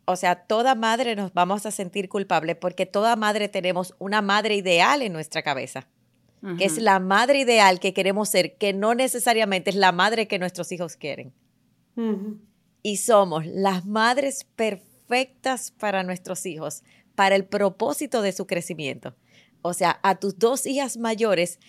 [0.06, 4.56] o sea, toda madre nos vamos a sentir culpable porque toda madre tenemos una madre
[4.56, 5.88] ideal en nuestra cabeza,
[6.58, 10.40] que es la madre ideal que queremos ser, que no necesariamente es la madre que
[10.40, 11.34] nuestros hijos quieren.
[12.82, 16.84] Y somos las madres perfectas para nuestros hijos,
[17.16, 19.16] para el propósito de su crecimiento.
[19.62, 21.60] O sea, a tus dos hijas mayores,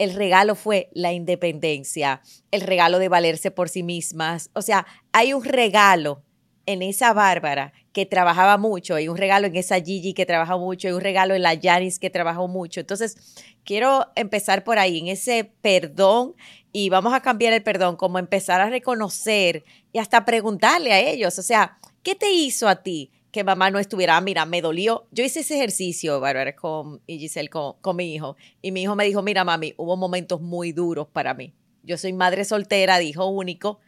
[0.00, 4.48] el regalo fue la independencia, el regalo de valerse por sí mismas.
[4.54, 6.22] O sea, hay un regalo
[6.64, 10.88] en esa Bárbara que trabajaba mucho, hay un regalo en esa Gigi que trabaja mucho,
[10.88, 12.80] hay un regalo en la Janis que trabajó mucho.
[12.80, 16.34] Entonces, quiero empezar por ahí, en ese perdón,
[16.72, 21.38] y vamos a cambiar el perdón, como empezar a reconocer y hasta preguntarle a ellos,
[21.38, 23.10] o sea, ¿qué te hizo a ti?
[23.32, 25.06] Que mamá no estuviera, ah, mira, me dolió.
[25.12, 28.36] Yo hice ese ejercicio, Bárbara, con, y Giselle, con, con mi hijo.
[28.60, 31.54] Y mi hijo me dijo, mira, mami, hubo momentos muy duros para mí.
[31.82, 33.80] Yo soy madre soltera, hijo único,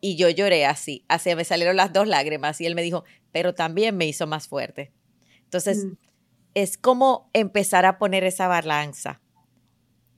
[0.00, 3.54] y yo lloré así, así me salieron las dos lágrimas y él me dijo, pero
[3.54, 4.92] también me hizo más fuerte.
[5.44, 5.92] Entonces, mm.
[6.54, 9.20] es como empezar a poner esa balanza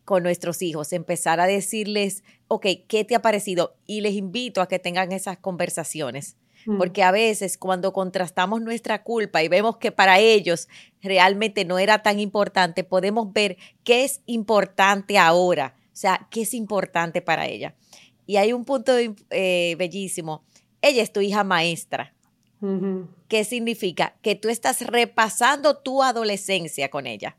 [0.05, 3.77] con nuestros hijos, empezar a decirles, ok, ¿qué te ha parecido?
[3.87, 6.37] Y les invito a que tengan esas conversaciones.
[6.66, 6.79] Mm.
[6.79, 10.68] Porque a veces cuando contrastamos nuestra culpa y vemos que para ellos
[11.03, 16.55] realmente no era tan importante, podemos ver qué es importante ahora, o sea, qué es
[16.55, 17.75] importante para ella.
[18.27, 18.92] Y hay un punto
[19.31, 20.44] eh, bellísimo.
[20.81, 22.14] Ella es tu hija maestra.
[23.27, 24.14] ¿Qué significa?
[24.22, 27.37] Que tú estás repasando tu adolescencia con ella.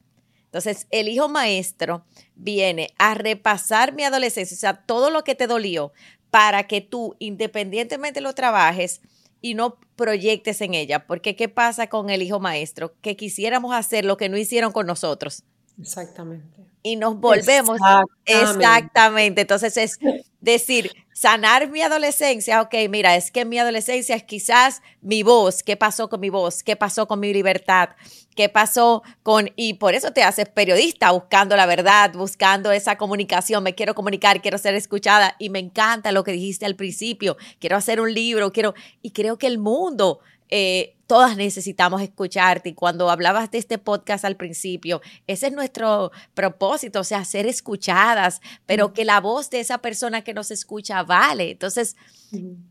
[0.54, 2.06] Entonces, el hijo maestro
[2.36, 5.94] viene a repasar mi adolescencia, o sea, todo lo que te dolió,
[6.34, 9.02] para que tú, independientemente lo trabajes
[9.39, 11.06] y no proyectes en ella.
[11.06, 12.96] Porque, ¿qué pasa con el hijo maestro?
[13.02, 15.43] Que quisiéramos hacer lo que no hicieron con nosotros.
[15.80, 16.66] Exactamente.
[16.84, 17.80] Y nos volvemos.
[18.26, 19.42] Exactamente.
[19.42, 20.00] Entonces es
[20.42, 25.78] decir, sanar mi adolescencia, ok, mira, es que mi adolescencia es quizás mi voz, ¿qué
[25.78, 26.64] pasó con mi voz?
[26.64, 27.90] ¿Qué pasó con mi libertad?
[28.36, 29.52] ¿Qué pasó con...
[29.56, 34.42] Y por eso te haces periodista, buscando la verdad, buscando esa comunicación, me quiero comunicar,
[34.42, 38.52] quiero ser escuchada y me encanta lo que dijiste al principio, quiero hacer un libro,
[38.52, 38.74] quiero...
[39.02, 40.20] Y creo que el mundo
[40.56, 42.70] eh, todas necesitamos escucharte.
[42.70, 47.48] Y cuando hablabas de este podcast al principio, ese es nuestro propósito, o sea, ser
[47.48, 51.50] escuchadas, pero que la voz de esa persona que nos escucha vale.
[51.50, 51.96] Entonces,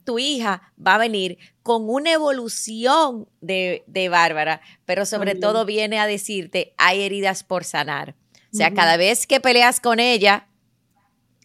[0.05, 6.07] tu hija va a venir con una evolución de, Bárbara, pero sobre todo viene a
[6.07, 8.15] decirte, hay heridas por sanar.
[8.53, 10.47] O sea, cada vez que peleas con ella,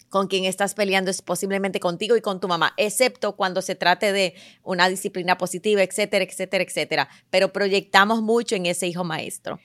[0.09, 4.13] con quien estás peleando es posiblemente contigo y con tu mamá, excepto cuando se trate
[4.13, 7.09] de una disciplina positiva, etcétera, etcétera, etcétera.
[7.29, 9.59] Pero proyectamos mucho en ese hijo maestro.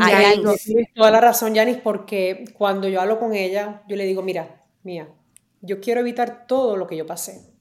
[0.00, 4.22] Hay Tienes toda la razón, Yanis, porque cuando yo hablo con ella, yo le digo,
[4.22, 5.08] mira, mía,
[5.60, 7.52] yo quiero evitar todo lo que yo pasé.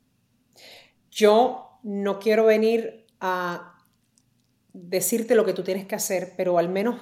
[1.12, 3.78] Yo no quiero venir a
[4.72, 7.00] decirte lo que tú tienes que hacer, pero al menos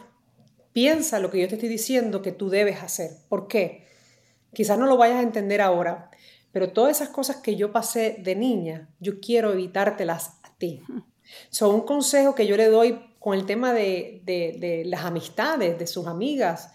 [0.73, 3.11] piensa lo que yo te estoy diciendo que tú debes hacer.
[3.29, 3.87] ¿Por qué?
[4.53, 6.11] Quizás no lo vayas a entender ahora,
[6.51, 10.83] pero todas esas cosas que yo pasé de niña, yo quiero evitártelas a ti.
[11.49, 15.87] Son un consejo que yo le doy con el tema de, de las amistades, de
[15.87, 16.73] sus amigas.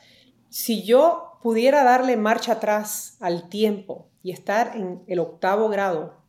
[0.48, 6.22] Si yo pudiera darle marcha atrás al tiempo y estar en el octavo grado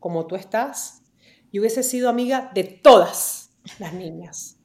[0.00, 1.02] como tú estás,
[1.52, 4.61] yo hubiese sido amiga de todas las niñas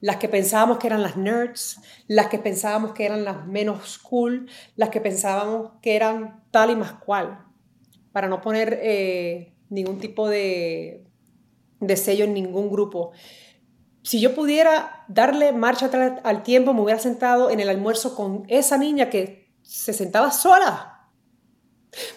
[0.00, 4.48] las que pensábamos que eran las nerds, las que pensábamos que eran las menos cool,
[4.76, 7.44] las que pensábamos que eran tal y más cual,
[8.12, 11.04] para no poner eh, ningún tipo de,
[11.80, 13.12] de sello en ningún grupo.
[14.02, 18.44] Si yo pudiera darle marcha atrás al tiempo, me hubiera sentado en el almuerzo con
[18.48, 21.10] esa niña que se sentaba sola.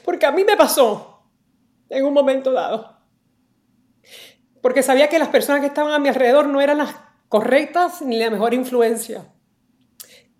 [0.05, 1.27] Porque a mí me pasó
[1.89, 2.97] en un momento dado.
[4.61, 6.95] Porque sabía que las personas que estaban a mi alrededor no eran las
[7.31, 9.33] correctas ni la mejor influencia.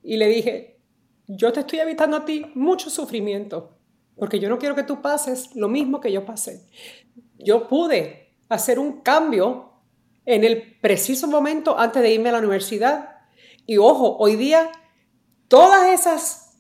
[0.04, 0.82] Y le dije,
[1.26, 3.78] yo te estoy evitando a ti mucho sufrimiento,
[4.18, 6.68] porque yo no quiero que tú pases lo mismo que yo pasé.
[7.40, 9.72] Yo pude hacer un cambio
[10.26, 13.22] en el preciso momento antes de irme a la universidad.
[13.66, 14.70] Y ojo, hoy día
[15.48, 16.58] todas esas,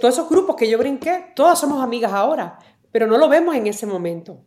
[0.00, 2.60] todos esos grupos que yo brinqué, todas somos amigas ahora,
[2.92, 4.44] pero no lo vemos en ese momento.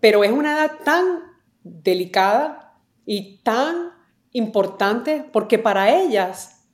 [0.00, 1.22] Pero es una edad tan
[1.62, 3.95] delicada y tan
[4.32, 6.64] importante porque para ellas,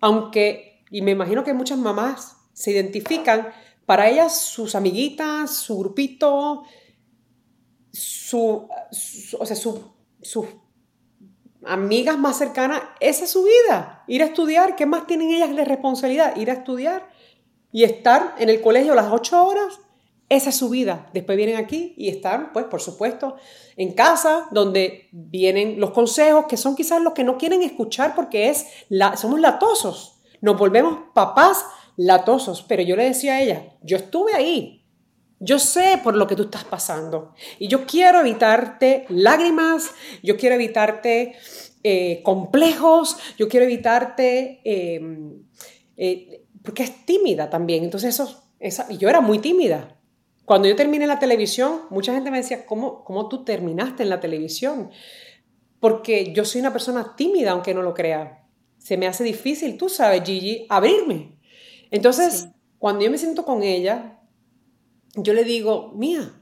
[0.00, 3.48] aunque, y me imagino que muchas mamás se identifican,
[3.86, 6.64] para ellas sus amiguitas, su grupito,
[7.92, 8.68] su,
[9.38, 10.46] o sea, sus
[11.64, 14.04] amigas más cercanas, esa es su vida.
[14.06, 16.36] Ir a estudiar, ¿qué más tienen ellas de responsabilidad?
[16.36, 17.10] Ir a estudiar
[17.72, 19.80] y estar en el colegio las ocho horas
[20.30, 21.10] esa es su vida.
[21.12, 23.36] Después vienen aquí y están, pues, por supuesto,
[23.76, 28.48] en casa, donde vienen los consejos, que son quizás los que no quieren escuchar porque
[28.48, 30.20] es la, somos latosos.
[30.40, 31.66] Nos volvemos papás
[31.96, 32.62] latosos.
[32.62, 34.86] Pero yo le decía a ella, yo estuve ahí.
[35.40, 37.34] Yo sé por lo que tú estás pasando.
[37.58, 39.90] Y yo quiero evitarte lágrimas,
[40.22, 41.34] yo quiero evitarte
[41.82, 44.60] eh, complejos, yo quiero evitarte...
[44.64, 45.42] Em,
[45.96, 47.82] eh, porque es tímida también.
[47.82, 49.96] Entonces, eso, esa, yo era muy tímida.
[50.44, 54.20] Cuando yo terminé la televisión, mucha gente me decía, ¿cómo, ¿cómo tú terminaste en la
[54.20, 54.90] televisión?
[55.78, 58.46] Porque yo soy una persona tímida, aunque no lo crea.
[58.78, 61.38] Se me hace difícil, tú sabes, Gigi, abrirme.
[61.90, 62.48] Entonces,
[62.78, 64.20] cuando yo me siento con ella,
[65.14, 66.32] yo le digo, mía,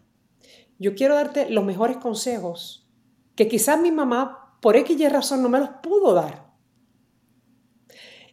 [0.78, 2.88] yo quiero darte los mejores consejos
[3.34, 6.50] que quizás mi mamá, por X y razón, no me los pudo dar.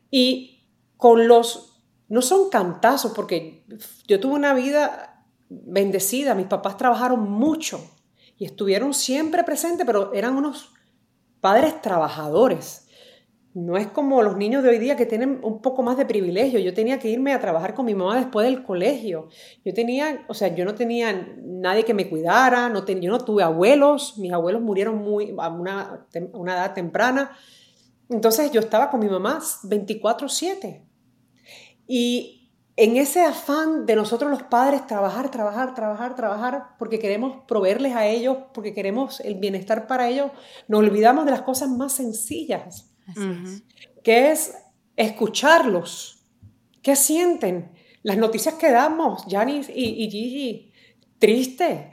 [0.09, 3.65] Y con los, no son cantazos, porque
[4.07, 5.14] yo tuve una vida
[5.49, 7.79] bendecida, mis papás trabajaron mucho
[8.37, 10.73] y estuvieron siempre presentes, pero eran unos
[11.41, 12.87] padres trabajadores.
[13.53, 16.59] No es como los niños de hoy día que tienen un poco más de privilegio.
[16.59, 19.29] Yo tenía que irme a trabajar con mi mamá después del colegio.
[19.63, 23.43] Yo tenía, o sea, yo no tenía nadie que me cuidara, no yo no tuve
[23.43, 27.31] abuelos, mis abuelos murieron muy, a una, a una edad temprana.
[28.09, 30.81] Entonces yo estaba con mi mamá 24/7.
[31.87, 32.44] Y
[32.77, 38.05] en ese afán de nosotros los padres trabajar, trabajar, trabajar, trabajar, porque queremos proveerles a
[38.05, 40.31] ellos, porque queremos el bienestar para ellos,
[40.67, 42.91] nos olvidamos de las cosas más sencillas,
[44.03, 44.55] que es
[44.97, 46.25] escucharlos,
[46.81, 47.71] qué sienten,
[48.03, 50.73] las noticias que damos, Janice y, Gigi,
[51.17, 51.91] triste.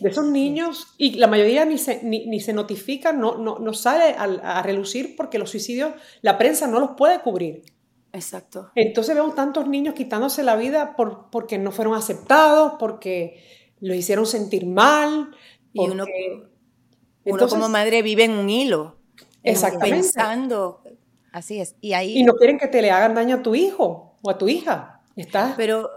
[0.00, 4.14] de esos niños, y la mayoría ni se, ni, se notifican, no, no, no sale
[4.16, 7.64] a relucir porque los suicidios, la prensa no los puede cubrir.
[8.18, 8.70] Exacto.
[8.74, 13.42] Entonces vemos tantos niños quitándose la vida por, porque no fueron aceptados, porque
[13.80, 15.30] los hicieron sentir mal.
[15.72, 16.04] Y uno,
[17.48, 18.96] como madre vive en un hilo.
[19.42, 19.96] Exactamente.
[19.96, 20.82] Pensando.
[21.32, 21.76] Así es.
[21.80, 22.18] Y ahí.
[22.18, 25.02] Y no quieren que te le hagan daño a tu hijo o a tu hija.
[25.16, 25.54] Está.
[25.56, 25.88] Pero.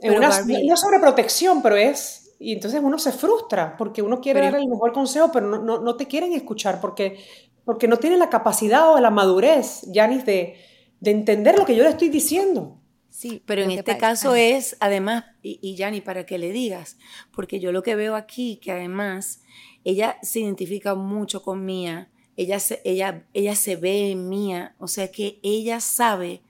[0.00, 0.32] En una,
[0.76, 2.34] sobreprotección, pero es.
[2.40, 5.80] Y entonces uno se frustra porque uno quiere dar el mejor consejo, pero no, no,
[5.80, 7.18] no, te quieren escuchar porque,
[7.64, 10.56] porque no tienen la capacidad o la madurez, Janis, de,
[11.02, 12.78] de entender lo que yo le estoy diciendo.
[13.10, 16.96] Sí, pero en este caso es, además, y, y Yanni, para que le digas,
[17.34, 19.42] porque yo lo que veo aquí, que además
[19.82, 24.86] ella se identifica mucho con Mía, ella se, ella, ella se ve en Mía, o
[24.86, 26.40] sea que ella sabe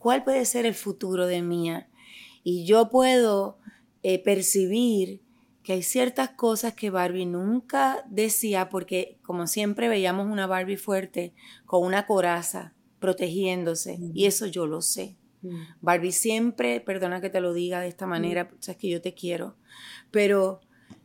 [0.00, 1.88] cuál puede ser el futuro de Mía.
[2.42, 3.58] Y yo puedo
[4.02, 5.22] eh, percibir
[5.62, 11.32] que hay ciertas cosas que Barbie nunca decía, porque como siempre veíamos una Barbie fuerte
[11.64, 13.98] con una coraza, protegiéndose.
[14.14, 15.16] Y eso yo lo sé.
[15.80, 19.56] Barbie siempre, perdona que te lo diga de esta manera, sabes que yo te quiero,
[20.10, 20.60] pero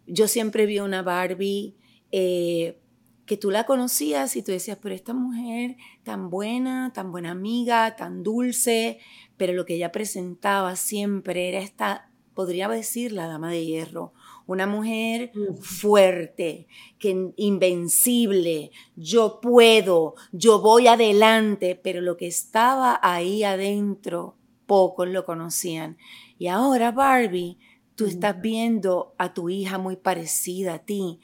[0.08, 1.76] yo siempre vi una Barbie
[2.12, 2.78] eh,
[3.26, 7.96] que tú la conocías y tú decías, pero esta mujer tan buena, tan buena amiga,
[7.96, 9.00] tan dulce,
[9.38, 14.14] pero lo que ella presentaba siempre era esta podría decir la dama de hierro,
[14.48, 15.32] una mujer
[15.62, 16.68] fuerte,
[17.00, 25.26] que invencible, yo puedo, yo voy adelante, pero lo que estaba ahí adentro, pocos lo
[25.26, 25.98] conocían.
[26.38, 27.58] Y ahora, Barbie,
[27.96, 31.20] tú estás viendo a tu hija muy parecida a ti.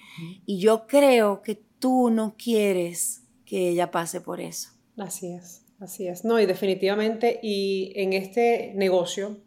[0.45, 4.69] Y yo creo que tú no quieres que ella pase por eso.
[4.97, 6.23] Así es, así es.
[6.23, 9.41] No, y definitivamente, y en este negocio,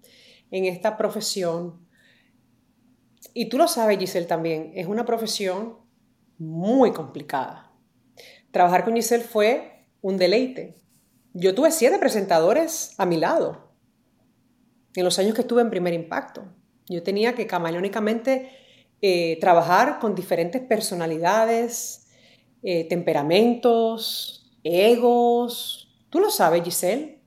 [0.51, 1.84] en esta profesión,
[3.35, 5.77] y tú lo sabes, Giselle, también, es una profesión
[6.39, 7.73] muy complicada.
[8.53, 10.77] Trabajar con Giselle fue un deleite.
[11.33, 13.73] Yo tuve siete presentadores a mi lado
[14.95, 16.45] en los años que estuve en Primer Impacto.
[16.89, 18.51] Yo tenía que camaleónicamente
[19.03, 22.07] eh, trabajar con diferentes personalidades,
[22.63, 25.93] eh, temperamentos, egos.
[26.09, 27.21] Tú lo sabes, Giselle.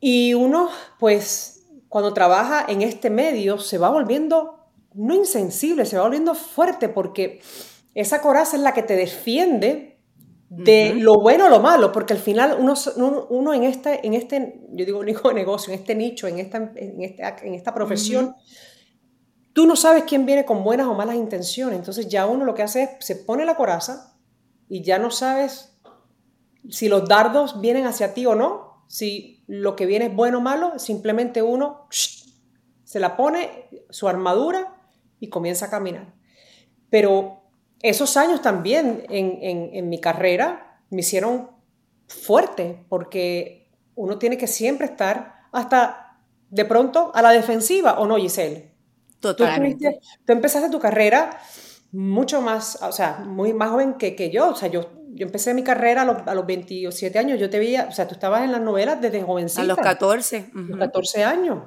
[0.00, 4.59] Y uno, pues, cuando trabaja en este medio, se va volviendo
[4.94, 7.40] no insensible, se va volviendo fuerte porque
[7.94, 9.98] esa coraza es la que te defiende
[10.48, 12.74] de lo bueno o lo malo, porque al final uno,
[13.28, 17.02] uno, en, este, en este, yo digo único negocio, en este nicho, en esta, en
[17.02, 18.34] esta, en esta profesión,
[19.52, 22.64] tú no sabes quién viene con buenas o malas intenciones, entonces ya uno lo que
[22.64, 24.16] hace es, se pone la coraza
[24.68, 25.78] y ya no sabes
[26.68, 30.40] si los dardos vienen hacia ti o no, si lo que viene es bueno o
[30.40, 34.79] malo, simplemente uno se la pone, su armadura,
[35.20, 36.12] y comienza a caminar.
[36.90, 37.42] Pero
[37.82, 41.50] esos años también en, mi carrera me hicieron
[42.08, 46.18] fuerte porque uno tiene que siempre estar hasta
[46.50, 48.72] de pronto a la defensiva, ¿o no, Giselle?
[49.20, 50.00] Totalmente.
[50.24, 51.38] Tú, empezaste tu carrera
[51.92, 54.48] mucho más, o sea, muy más joven que, que yo.
[54.48, 57.38] O sea, yo, yo empecé mi carrera a los, a los, 27 años.
[57.38, 59.62] Yo te veía, o sea, tú estabas en las novelas desde jovencita.
[59.62, 60.50] A los 14.
[60.52, 61.58] los 14 años.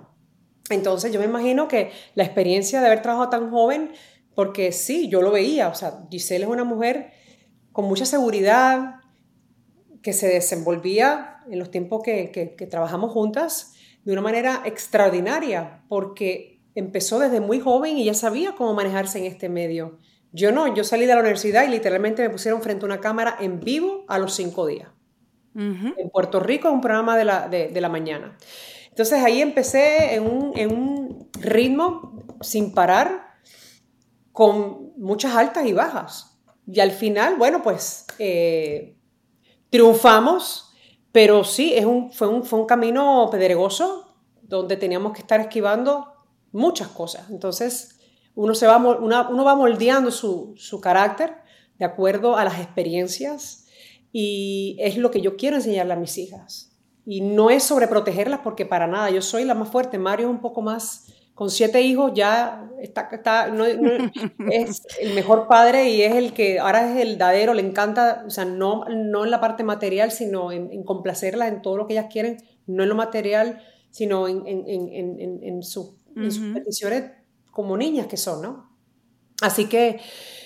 [0.70, 3.92] Entonces yo me imagino que la experiencia de haber trabajado tan joven,
[4.36, 7.12] porque sí, yo lo veía, o sea, Giselle es una mujer
[7.72, 9.02] con mucha seguridad,
[10.04, 13.74] que se desenvolvía en los tiempos que, que, trabajamos juntas
[14.04, 19.26] de una manera extraordinaria, porque empezó desde muy joven y ya sabía cómo manejarse en
[19.26, 19.98] este medio.
[20.34, 23.38] Yo no, yo salí de la universidad y literalmente me pusieron frente a una cámara
[23.40, 24.90] en vivo a los cinco días.
[25.56, 28.36] En Puerto Rico, en un programa de la, de, de la mañana.
[28.94, 33.26] Entonces ahí empecé en un, ritmo sin parar,
[34.32, 36.38] con muchas altas y bajas.
[36.68, 38.96] Y al final, bueno, pues eh,
[39.72, 40.76] triunfamos,
[41.12, 46.14] pero sí, es un, fue, un, fue un camino pedregoso donde teníamos que estar esquivando
[46.52, 47.32] muchas cosas.
[47.32, 48.00] Entonces,
[48.36, 51.34] uno, se va, uno va moldeando su, su carácter
[51.80, 53.66] de acuerdo a las experiencias
[54.12, 56.73] y es lo que yo quiero enseñarle a mis hijas.
[57.06, 60.42] Y no es sobreprotegerlas porque para nada, yo soy la más fuerte, Mario es un
[60.42, 63.66] poco más, con siete hijos ya está, está no,
[64.52, 68.30] es el mejor padre y es el que ahora es el dadero, le encanta, o
[68.30, 72.08] sea, no, no en la parte material, sino en, complacerlas en todo lo que ellas
[72.12, 72.38] quieren,
[72.68, 75.96] no en lo material, sino en, en, en, en sus
[76.54, 77.12] peticiones
[77.52, 78.74] como niñas que son, ¿no?
[79.42, 80.00] Así que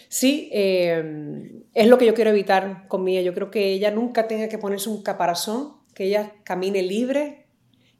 [0.09, 3.21] sí, eh, es lo que yo quiero evitar con Mía.
[3.21, 7.47] Yo creo que ella nunca tenga que ponerse un caparazón que ella camine libre,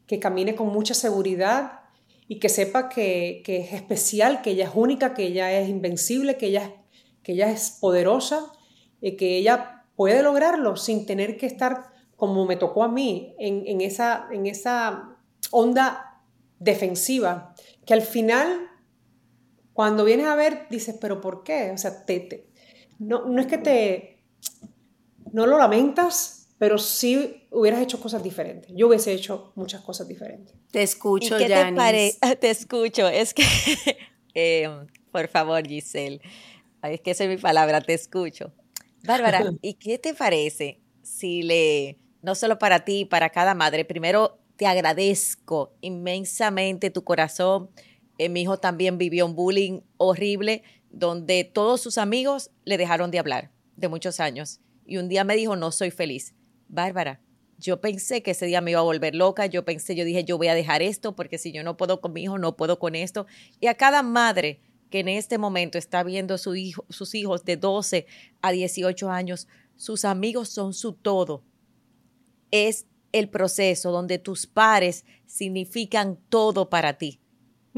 [0.06, 1.80] que camine con mucha seguridad
[2.28, 6.46] y que sepa que, es especial, que ella es única, que ella es invencible, que
[6.46, 6.76] ella,
[7.24, 8.54] que ella es poderosa
[9.02, 13.82] y que ella puede lograrlo sin tener que estar como me tocó a mí en,
[13.82, 15.18] esa, en esa
[15.50, 16.22] onda
[16.60, 18.70] defensiva, que al final,
[19.74, 21.72] cuando vienes a ver, dices, pero ¿por qué?
[21.72, 22.48] O sea, te,
[23.00, 24.24] no, no es que te,
[25.32, 28.72] no lo lamentas, pero sí hubieras hecho cosas diferentes.
[28.76, 30.56] Yo hubiese hecho muchas cosas diferentes.
[30.72, 32.20] Te escucho, ¿Y qué te parece?
[32.40, 33.08] Te escucho.
[33.08, 33.44] Es que,
[34.34, 36.22] em, por favor, Giselle,
[36.84, 38.52] es que esa es mi palabra, te escucho.
[39.04, 44.40] Bárbara, ¿y qué te parece si le, no solo para ti, para cada madre, primero
[44.58, 47.70] te agradezco inmensamente tu corazón.
[48.18, 53.20] Eh, mi hijo también vivió un bullying horrible donde todos sus amigos le dejaron de
[53.20, 54.60] hablar de muchos años.
[54.86, 56.34] Y un día me dijo, no soy feliz.
[56.70, 57.22] Bárbara,
[57.58, 60.38] yo pensé que ese día me iba a volver loca, yo pensé, yo dije, yo
[60.38, 62.96] voy a dejar esto porque si yo no puedo con mi hijo, no puedo con
[62.96, 63.26] esto.
[63.60, 64.60] Y a cada madre
[64.90, 68.06] que en este momento está viendo su hijo, sus hijos de 12
[68.42, 71.44] a 18 años, sus amigos son su todo.
[72.52, 77.20] Es el proceso donde tus pares significan todo para ti.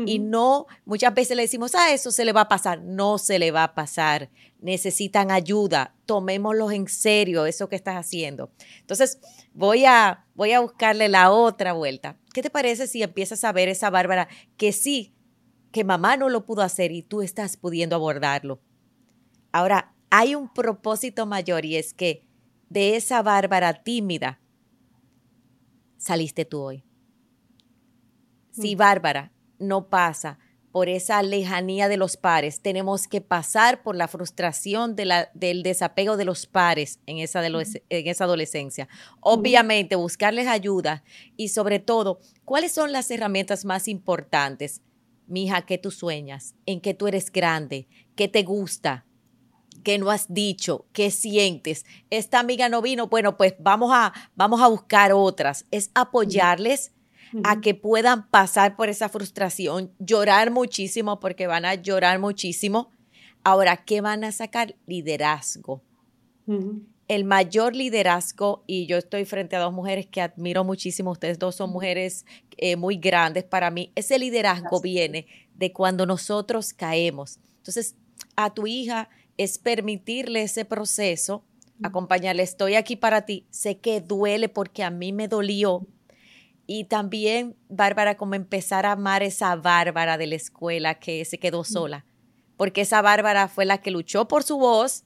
[0.06, 2.82] Y no, muchas veces le decimos, ah, eso se le va a pasar.
[2.82, 4.30] No se le va a pasar.
[4.60, 5.95] Necesitan ayuda.
[6.06, 8.52] Tomémoslos en serio, eso que estás haciendo.
[8.80, 9.20] Entonces,
[9.54, 12.18] voy a, voy a buscarle la otra vuelta.
[12.34, 14.28] ¿qué te parece si empiezas a ver esa Bárbara
[14.58, 15.14] que sí,
[15.72, 18.62] que mamá no lo pudo hacer y tú estás pudiendo abordarlo?
[19.52, 22.24] Ahora, hay un propósito mayor y es que
[22.70, 24.39] de esa Bárbara tímida
[25.97, 26.84] saliste tú hoy.
[28.52, 28.78] Si mm.
[28.78, 30.39] Bárbara no pasa
[30.72, 35.64] por esa lejanía de los pares, tenemos que pasar por la frustración de la, del
[35.64, 38.88] desapego de los pares en esa, en esa adolescencia.
[39.20, 41.03] Obviamente, buscarles ayuda
[41.36, 44.82] y sobre todo, ¿cuáles son las herramientas más importantes?
[45.26, 46.55] Mija, ¿qué tú sueñas?
[46.66, 47.88] ¿En qué tú eres grande?
[48.16, 49.05] ¿Qué te gusta?
[49.84, 50.86] ¿Qué no has dicho?
[50.91, 51.86] ¿Qué sientes?
[52.10, 55.66] Esta amiga no vino, bueno, pues vamos a, vamos a buscar otras.
[55.72, 56.91] Es apoyarles
[57.43, 62.91] a que puedan pasar por esa frustración, llorar muchísimo porque van a llorar muchísimo.
[63.43, 64.75] Ahora, ¿qué van a sacar?
[64.86, 65.82] Liderazgo.
[67.07, 71.55] El mayor liderazgo, y yo estoy frente a dos mujeres que admiro muchísimo, ustedes dos
[71.55, 72.25] son mujeres
[72.57, 77.39] eh, muy grandes para mí, ese liderazgo viene de cuando nosotros caemos.
[77.57, 77.95] Entonces,
[78.36, 81.43] a tu hija es permitirle ese proceso,
[81.84, 85.88] acompañarle, estoy aquí para ti, sé que duele porque a mí me dolió,
[86.72, 91.63] y también, Bárbara, como empezar a amar esa Bárbara de la escuela que se quedó
[91.63, 92.05] sola.
[92.57, 95.03] Porque esa Bárbara fue la que luchó por su voz,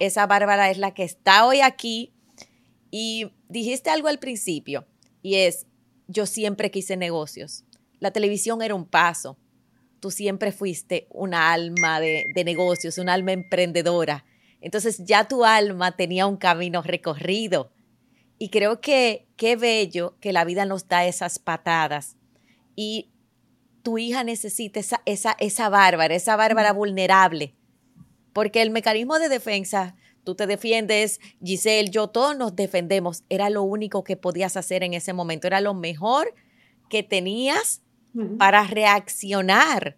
[0.00, 2.12] esa Bárbara es la que está hoy aquí.
[2.90, 4.88] Y dijiste algo al principio,
[5.22, 5.68] y es,
[6.08, 7.62] yo siempre quise negocios.
[8.00, 9.38] La televisión era un paso.
[10.00, 14.24] Tú siempre fuiste una alma de, de negocios, una alma emprendedora.
[14.60, 17.70] Entonces ya tu alma tenía un camino recorrido
[18.36, 22.16] y creo que qué bello que la vida nos da esas patadas.
[22.76, 23.10] Y
[23.82, 27.54] tu hija necesita esa, esa, esa bárbara, esa bárbara vulnerable.
[28.32, 33.24] Porque el mecanismo de defensa, tú te defiendes, Giselle, yo, todos nos defendemos.
[33.28, 35.46] Era lo único que podías hacer en ese momento.
[35.46, 36.34] Era lo mejor
[36.88, 37.82] que tenías
[38.38, 39.96] para reaccionar.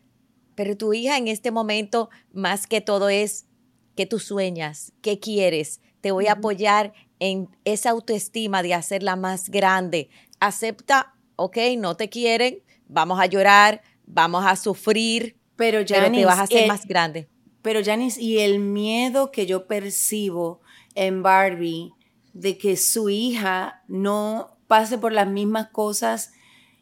[0.55, 3.47] Pero tu hija en este momento, más que todo, es
[3.95, 9.51] que tú sueñas, qué quieres, te voy a apoyar en esa autoestima de hacerla más
[9.51, 10.09] grande.
[10.41, 16.39] Acepta, ok, no te quieren, vamos a llorar, vamos a sufrir, pero, ya te vas
[16.39, 17.29] a hacer más grande.
[17.63, 20.61] Pero Janice, y el miedo que yo percibo
[20.95, 21.93] en Barbie
[22.33, 26.33] de que su hija no pase por las mismas cosas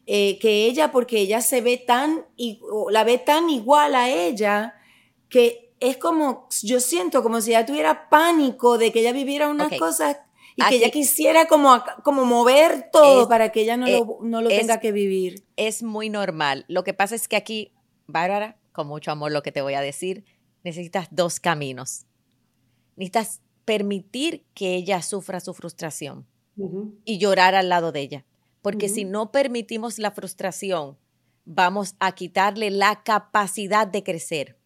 [0.05, 2.25] eh, que ella, porque ella se ve tan,
[2.91, 4.75] la ve tan igual a ella,
[5.29, 9.77] que es como, yo siento como si ella tuviera pánico de que ella viviera unas
[9.77, 10.17] cosas
[10.55, 14.41] y que ella quisiera como, como mover todo para que ella no lo, eh, no
[14.41, 15.43] lo tenga que vivir.
[15.57, 16.65] Es muy normal.
[16.67, 17.73] Lo que pasa es que aquí,
[18.07, 20.23] Bárbara, con mucho amor lo que te voy a decir,
[20.63, 22.05] necesitas dos caminos.
[22.95, 26.25] Necesitas permitir que ella sufra su frustración
[27.03, 28.25] y llorar al lado de ella.
[28.61, 30.97] Porque si no permitimos la frustración,
[31.43, 34.57] vamos a quitarle la capacidad de crecer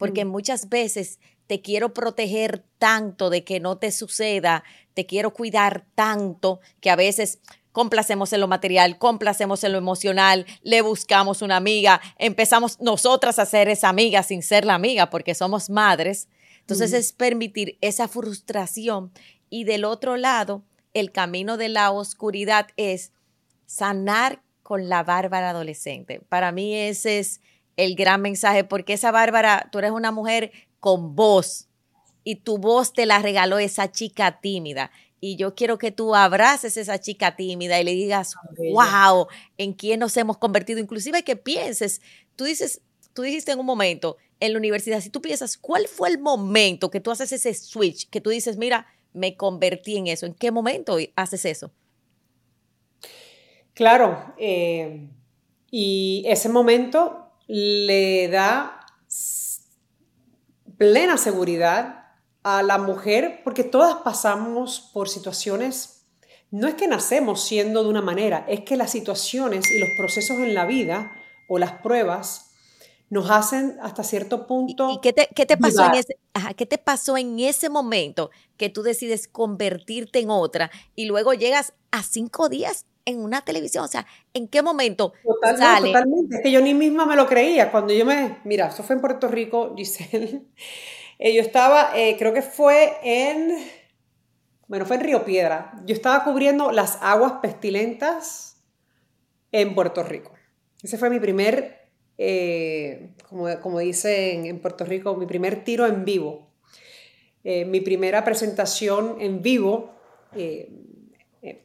[0.00, 5.84] porque muchas veces te quiero proteger tanto de que no te suceda, te quiero cuidar
[5.94, 7.38] tanto que a veces
[7.70, 13.44] complacemos en lo material, complacemos en lo emocional, le buscamos una amiga, empezamos nosotras a
[13.44, 16.28] ser esa amiga sin ser la amiga porque somos madres.
[16.60, 19.12] Entonces es permitir esa frustración
[19.50, 20.62] y del otro lado,
[20.94, 23.12] el camino de la oscuridad es
[23.66, 26.22] sanar con la bárbara adolescente.
[26.30, 27.42] Para mí ese es
[27.84, 31.68] el gran mensaje, porque esa Bárbara, tú eres una mujer con voz
[32.24, 34.90] y tu voz te la regaló esa chica tímida.
[35.20, 38.34] Y yo quiero que tú abraces a esa chica tímida y le digas,
[38.72, 39.26] wow,
[39.58, 40.80] en quién nos hemos convertido.
[40.80, 42.00] Inclusive que pienses,
[42.36, 42.80] tú dices,
[43.12, 46.90] tú dijiste en un momento en la universidad, si tú piensas, ¿cuál fue el momento
[46.90, 50.24] que tú haces ese switch, que tú dices, mira, me convertí en eso?
[50.24, 51.70] ¿En qué momento haces eso?
[53.74, 55.08] Claro, eh,
[55.70, 58.86] y ese momento le da
[60.78, 62.12] plena seguridad
[62.44, 66.06] a la mujer porque todas pasamos por situaciones,
[66.52, 70.38] no es que nacemos siendo de una manera, es que las situaciones y los procesos
[70.38, 71.10] en la vida
[71.48, 72.52] o las pruebas
[73.08, 74.88] nos hacen hasta cierto punto.
[74.92, 76.18] ¿Y, qué, te, pasó en ese,
[76.56, 81.74] qué te pasó en ese momento que tú decides convertirte en otra y luego llegas
[81.90, 83.84] a cinco días en una televisión?
[83.84, 85.12] O sea, ¿en qué momento
[85.58, 85.88] sale?
[85.88, 87.70] Totalmente, es que yo ni misma me lo creía.
[87.70, 90.42] Cuando yo me, mira, eso fue en Puerto Rico, Giselle.
[91.18, 93.58] Eh, yo estaba, eh, creo que fue en,
[94.68, 95.72] bueno, fue en Río Piedra.
[95.84, 98.62] Yo estaba cubriendo las aguas pestilentas
[99.52, 100.32] en Puerto Rico.
[100.82, 106.04] Ese fue mi primer, eh, como, como dicen en Puerto Rico, mi primer tiro en
[106.04, 106.48] vivo.
[107.44, 110.00] mi primera presentación en vivo
[110.36, 110.70] eh,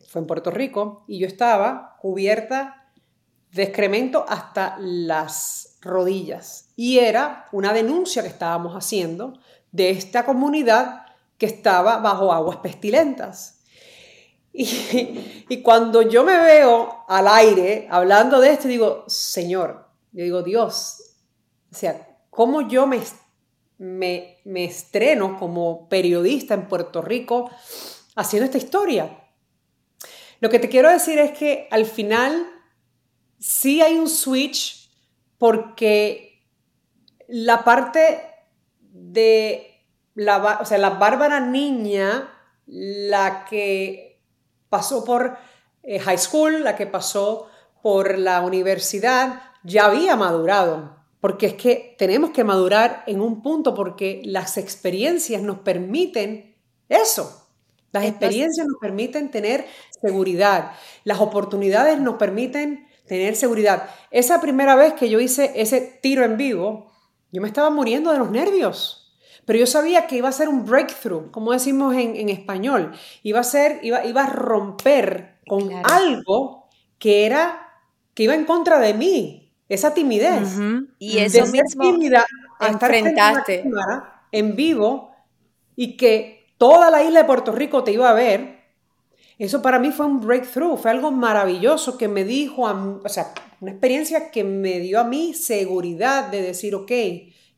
[0.08, 2.86] fue en Puerto Rico y yo estaba cubierta
[3.52, 6.70] de excremento hasta las rodillas.
[6.76, 9.40] Y era una denuncia que estábamos haciendo
[9.72, 11.06] de esta comunidad
[11.38, 13.52] que estaba bajo aguas pestilentas.
[14.58, 20.44] Y, y, cuando yo me veo al aire hablando de esto, digo, Señor, yo digo,
[20.44, 21.18] Dios,
[21.70, 23.02] o sea, ¿cómo yo me,
[23.80, 27.52] me, me estreno como periodista en Puerto Rico
[28.16, 29.25] haciendo esta historia?
[30.40, 32.48] Lo que te quiero decir es que al final
[33.40, 34.90] sí hay un switch
[35.38, 36.44] porque
[37.28, 38.22] la parte
[38.80, 39.84] de
[40.14, 42.32] la, o sea, la Bárbara niña,
[42.66, 44.22] la que
[44.70, 45.38] pasó por
[45.84, 47.50] eh, high school, la que pasó
[47.82, 50.96] por la universidad, ya había madurado.
[51.20, 56.56] Porque es que tenemos que madurar en un punto porque las experiencias nos permiten
[56.88, 57.45] eso.
[57.96, 59.66] Las experiencias nos permiten tener
[60.02, 60.74] seguridad.
[61.06, 63.90] Las oportunidades nos permiten tener seguridad.
[64.12, 66.92] Esa primera vez que yo hice ese tiro en vivo,
[67.32, 69.16] yo me estaba muriendo de los nervios.
[69.46, 72.92] Pero yo sabía que iba a ser un breakthrough, como decimos en, español.
[73.24, 76.68] Iba a ser, iba, iba a romper con algo
[77.00, 77.80] que era,
[78.14, 79.54] que iba en contra de mí.
[79.70, 80.50] Esa timidez.
[81.00, 82.26] Y eso mismo tímida
[82.60, 82.94] a estar
[84.34, 85.16] en vivo
[85.78, 88.64] y que toda la isla de Puerto Rico te iba a ver,
[89.38, 93.72] eso para mí fue un breakthrough, fue algo maravilloso que me dijo, o sea, una
[93.72, 96.92] experiencia que me dio a mí seguridad de decir, ok,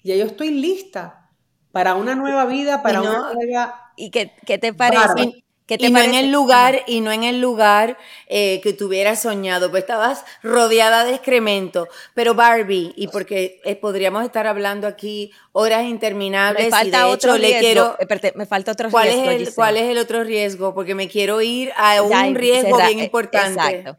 [0.04, 1.30] ya yo estoy lista
[1.72, 3.94] para una nueva vida, para una nueva...
[3.96, 5.44] ¿Y qué, qué te parece?
[5.68, 7.98] Y no en el lugar, y no en el lugar
[8.28, 11.88] eh, que tuvieras soñado, pues estabas rodeada de excremento.
[12.14, 16.66] Pero Barbie, y porque eh, podríamos estar hablando aquí horas interminables.
[16.66, 17.98] Me falta otro riesgo.
[18.36, 19.30] me falta otro ¿cuál riesgo.
[19.30, 20.74] Es el, ¿Cuál es el otro riesgo?
[20.74, 23.62] Porque me quiero ir a un riesgo bien eh, importante.
[23.62, 23.98] Exacto.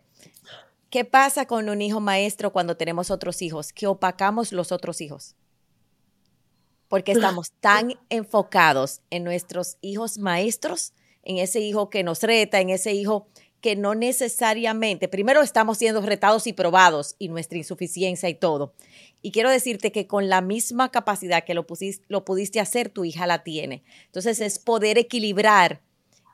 [0.91, 3.75] ¿Qué pasa con un hijo maestro cuando tenemos otros hijos?
[3.75, 5.37] Que opacamos los otros hijos.
[6.89, 10.95] Porque estamos tan enfocados en nuestros hijos maestros
[11.29, 13.29] en ese hijo que nos reta, en ese hijo
[13.61, 18.73] que no necesariamente, primero estamos siendo retados y probados y nuestra insuficiencia y todo.
[19.21, 23.05] Y quiero decirte que con la misma capacidad que lo, pusiste, lo pudiste hacer, tu
[23.05, 23.83] hija la tiene.
[24.07, 25.83] Entonces es poder equilibrar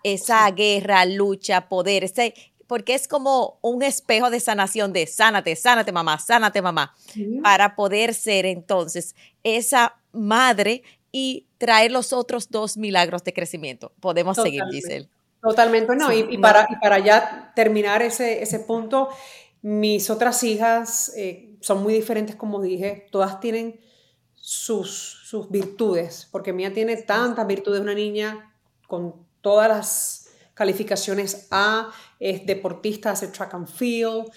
[0.02, 2.34] esa guerra, lucha, poder, ese,
[2.66, 6.94] porque es como un espejo de sanación de sánate, sánate mamá, sánate mamá,
[7.42, 13.90] para poder ser entonces esa madre y traer los otros dos milagros de crecimiento.
[14.00, 15.08] Podemos seguir, Giselle.
[15.40, 16.12] Totalmente, no.
[16.12, 19.08] y, Para, para ya terminar ese, ese punto,
[19.62, 23.80] mis otras hijas eh, son muy diferentes, como dije, todas tienen
[24.34, 28.54] sus, sus virtudes, porque mía tiene tantas virtudes, una niña
[28.86, 31.90] con todas las calificaciones A,
[32.20, 34.30] es deportista, hace track and field,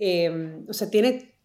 [0.00, 1.38] eh, o sea, tiene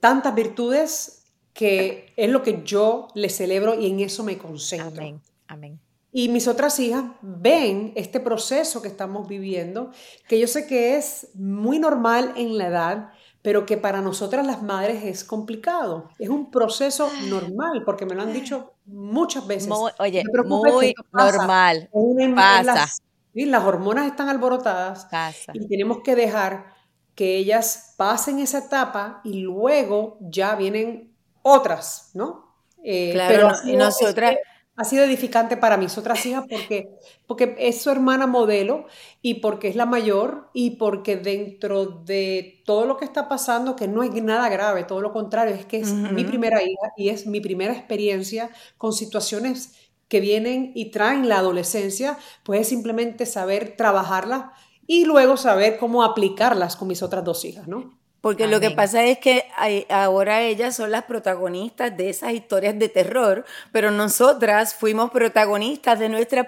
[0.00, 1.23] tantas virtudes
[1.54, 5.00] que es lo que yo le celebro y en eso me concentro.
[5.00, 5.80] Amén, amén.
[6.12, 9.90] Y mis otras hijas ven este proceso que estamos viviendo,
[10.28, 13.10] que yo sé que es muy normal en la edad,
[13.42, 16.08] pero que para nosotras las madres es complicado.
[16.18, 19.70] Es un proceso normal, porque me lo han dicho muchas veces.
[19.98, 21.90] oye, muy normal.
[22.34, 22.62] pasa.
[22.62, 23.02] Las,
[23.34, 25.08] las, hormonas están alborotadas
[25.52, 26.74] y tenemos que dejar
[27.14, 31.13] que ellas pasen esa etapa y luego ya vienen
[31.44, 32.56] otras, ¿no?
[32.82, 34.36] Eh, claro, pero nosotras...
[34.76, 36.88] ha sido edificante para mis otras hijas porque,
[37.28, 38.86] porque es su hermana modelo
[39.22, 43.86] y porque es la mayor y porque dentro de todo lo que está pasando, que
[43.86, 47.24] no es nada grave, todo lo contrario, es que es mi primera hija y es
[47.26, 49.74] mi primera experiencia con situaciones
[50.08, 54.46] que vienen y traen la adolescencia, pues es simplemente saber trabajarlas
[54.88, 57.96] y luego saber cómo aplicarlas con mis otras dos hijas, ¿no?
[58.24, 59.44] Porque lo que pasa es que
[59.90, 66.08] ahora ellas son las protagonistas de esas historias de terror, pero nosotras fuimos protagonistas de
[66.08, 66.46] nuestras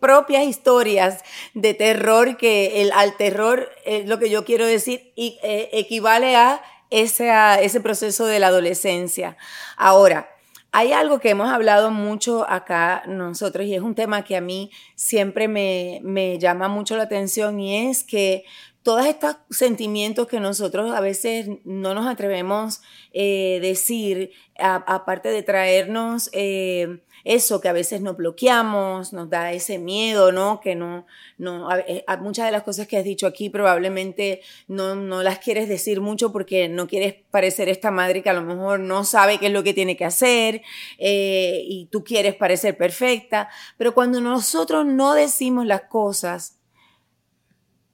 [0.00, 5.38] propias historias de terror, que el, al terror, es lo que yo quiero decir, y,
[5.42, 9.36] eh, equivale a ese, a ese proceso de la adolescencia.
[9.76, 10.30] Ahora,
[10.72, 14.70] hay algo que hemos hablado mucho acá nosotros y es un tema que a mí
[14.94, 18.44] siempre me, me llama mucho la atención y es que
[18.82, 25.42] todos estos sentimientos que nosotros a veces no nos atrevemos a eh, decir, aparte de
[25.42, 30.60] traernos eh, eso que a veces nos bloqueamos, nos da ese miedo, ¿no?
[30.62, 31.06] Que no,
[31.36, 35.68] no, eh, muchas de las cosas que has dicho aquí probablemente no, no las quieres
[35.68, 39.48] decir mucho porque no quieres parecer esta madre que a lo mejor no sabe qué
[39.48, 40.62] es lo que tiene que hacer
[40.98, 46.59] y tú quieres parecer perfecta, pero cuando nosotros no decimos las cosas,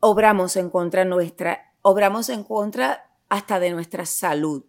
[0.00, 4.64] obramos en contra nuestra, obramos en contra hasta de nuestra salud.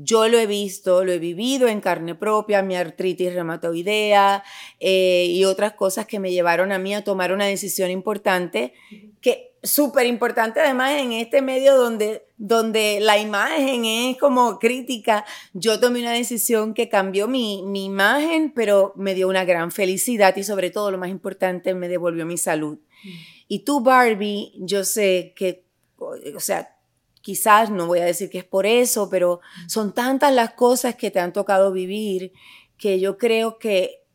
[0.00, 4.44] Yo lo he visto, lo he vivido en carne propia, mi artritis reumatoidea
[4.78, 8.74] eh, y otras cosas que me llevaron a mí a tomar una decisión importante,
[9.20, 15.24] que súper importante además en este medio donde, donde la imagen es como crítica.
[15.52, 20.36] Yo tomé una decisión que cambió mi, mi imagen, pero me dio una gran felicidad
[20.36, 22.78] y sobre todo lo más importante, me devolvió mi salud.
[23.02, 23.37] Mm.
[23.48, 25.64] Y tú, Barbie, yo sé que,
[25.98, 26.76] o sea,
[27.22, 31.10] quizás no voy a decir que es por eso, pero son tantas las cosas que
[31.10, 32.32] te han tocado vivir
[32.76, 34.06] que yo creo que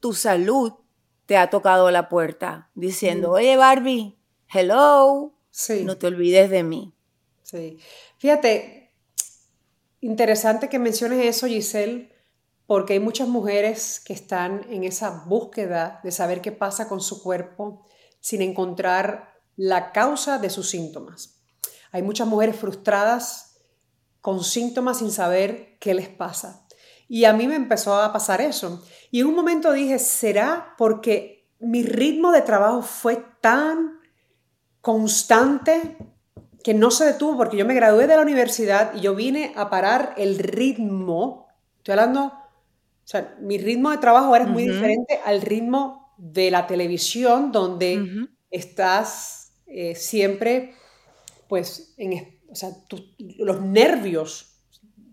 [0.00, 0.72] tu salud
[1.26, 4.16] te ha tocado la puerta diciendo, oye Barbie,
[4.52, 5.34] hello,
[5.82, 6.92] no te olvides de mí.
[7.42, 7.78] Sí,
[8.18, 8.92] fíjate,
[10.00, 12.12] interesante que menciones eso, Giselle,
[12.66, 17.22] porque hay muchas mujeres que están en esa búsqueda de saber qué pasa con su
[17.22, 17.84] cuerpo
[18.26, 21.44] sin encontrar la causa de sus síntomas.
[21.92, 23.60] Hay muchas mujeres frustradas
[24.20, 26.66] con síntomas sin saber qué les pasa.
[27.06, 28.82] Y a mí me empezó a pasar eso.
[29.12, 34.00] Y en un momento dije, ¿será porque mi ritmo de trabajo fue tan
[34.80, 35.96] constante
[36.64, 37.36] que no se detuvo?
[37.36, 41.46] Porque yo me gradué de la universidad y yo vine a parar el ritmo.
[41.76, 42.32] Estoy hablando, o
[43.04, 49.52] sea, mi ritmo de trabajo era muy diferente al ritmo de la televisión, donde estás
[49.66, 50.74] eh, siempre
[51.48, 52.70] pues, en, o sea,
[53.38, 54.52] los nervios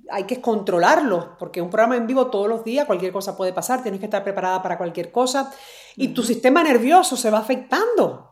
[0.10, 3.82] hay que controlarlos, porque un programa en vivo todos los días, cualquier cosa puede pasar,
[3.82, 5.52] tienes que estar preparada para cualquier cosa
[5.96, 8.30] y tu sistema nervioso se va afectando.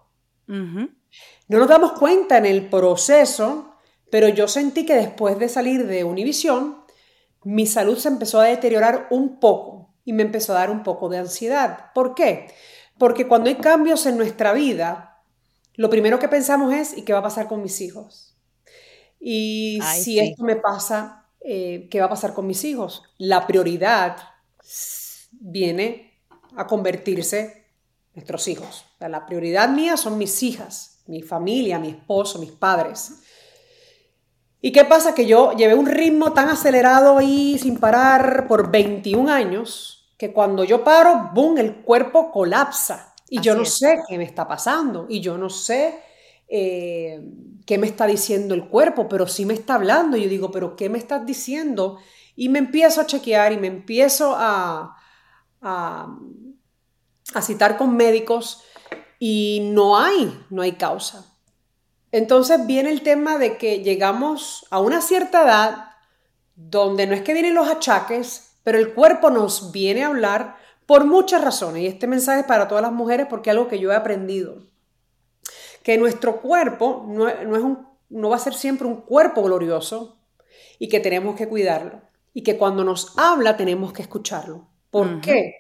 [0.47, 0.89] No
[1.47, 3.76] nos damos cuenta en el proceso,
[4.11, 6.84] pero yo sentí que después de salir de Univisión,
[7.43, 9.81] mi salud se empezó a deteriorar un poco
[10.12, 11.93] y me empezó a dar un poco de ansiedad.
[11.95, 12.51] ¿Por qué?
[12.97, 15.24] Porque cuando hay cambios en nuestra vida,
[15.76, 18.36] lo primero que pensamos es, ¿y qué va a pasar con mis hijos?
[19.22, 23.03] Y si esto me pasa, eh, ¿qué va a pasar con mis hijos?
[23.20, 24.18] La prioridad
[25.32, 26.20] viene
[26.57, 27.68] a convertirse
[28.14, 28.86] nuestros hijos.
[28.99, 33.22] la prioridad mía son mis hijas, mi familia, mi esposo, mis padres.
[34.59, 35.16] ¿Y qué pasa?
[35.16, 40.63] Que yo llevé un ritmo tan acelerado y sin parar por 21 años que cuando
[40.63, 43.15] yo paro, ¡boom!, el cuerpo colapsa.
[43.28, 45.99] Y yo no sé qué me está pasando y yo no sé
[46.47, 47.19] eh,
[47.65, 50.15] qué me está diciendo el cuerpo, pero sí me está hablando.
[50.15, 51.97] Y yo digo, pero ¿qué me estás diciendo?
[52.36, 54.95] Y me empiezo a chequear y me empiezo a,
[55.59, 56.15] a,
[57.34, 58.61] a citar con médicos
[59.17, 61.36] y no hay, no hay causa.
[62.11, 65.86] Entonces viene el tema de que llegamos a una cierta edad
[66.55, 71.05] donde no es que vienen los achaques, pero el cuerpo nos viene a hablar por
[71.05, 71.84] muchas razones.
[71.84, 74.68] Y este mensaje es para todas las mujeres porque es algo que yo he aprendido.
[75.84, 80.20] Que nuestro cuerpo no, es un, no va a ser siempre un cuerpo glorioso
[80.80, 82.01] y que tenemos que cuidarlo.
[82.34, 84.68] Y que cuando nos habla tenemos que escucharlo.
[84.89, 85.59] ¿Por qué?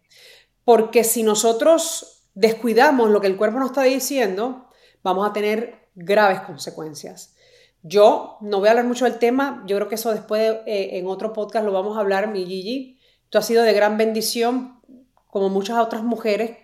[0.63, 4.69] Porque si nosotros descuidamos lo que el cuerpo nos está diciendo,
[5.03, 7.35] vamos a tener graves consecuencias.
[7.83, 11.07] Yo no voy a hablar mucho del tema, yo creo que eso después eh, en
[11.07, 12.99] otro podcast lo vamos a hablar, mi Gigi.
[13.23, 14.81] Esto ha sido de gran bendición
[15.27, 16.57] como muchas otras mujeres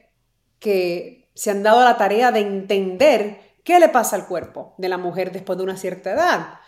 [0.60, 4.98] que se han dado la tarea de entender qué le pasa al cuerpo de la
[4.98, 6.60] mujer después de una cierta edad.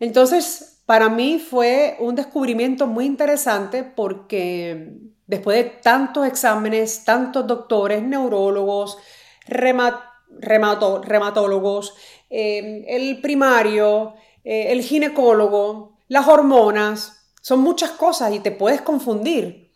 [0.00, 8.02] Entonces, para mí fue un descubrimiento muy interesante porque después de tantos exámenes, tantos doctores,
[8.02, 8.98] neurólogos,
[9.46, 11.94] rematólogos,
[12.30, 14.14] eh, el primario,
[14.44, 19.72] eh, el ginecólogo, las hormonas, son muchas cosas y te puedes confundir.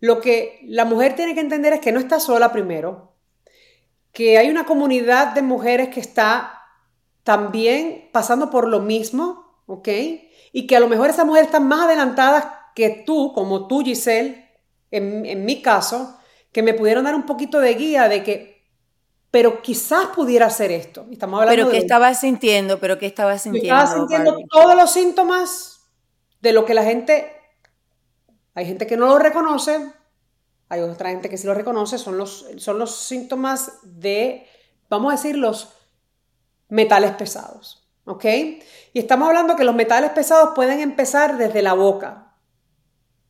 [0.00, 3.14] Lo que la mujer tiene que entender es que no está sola primero,
[4.12, 6.62] que hay una comunidad de mujeres que está
[7.24, 9.88] también pasando por lo mismo, ¿ok?
[10.52, 14.48] Y que a lo mejor esas mujeres están más adelantadas que tú, como tú, Giselle,
[14.90, 16.16] en, mi caso,
[16.52, 18.57] que me pudieron dar un poquito de guía de que,
[19.30, 21.06] pero quizás pudiera hacer esto.
[21.10, 22.78] Estamos hablando pero ¿qué estabas sintiendo?
[22.80, 23.74] ¿Pero qué estabas sintiendo?
[23.74, 25.80] Estaba sintiendo todos los síntomas
[26.40, 27.38] de lo que la gente
[28.58, 29.92] hay gente que no lo reconoce,
[30.68, 34.48] hay otra gente que sí lo reconoce, son los, son los síntomas de,
[34.90, 35.74] vamos a decir, los
[36.68, 37.88] metales pesados.
[38.04, 38.24] ¿Ok?
[38.24, 42.34] Y estamos hablando que los metales pesados pueden empezar desde la boca.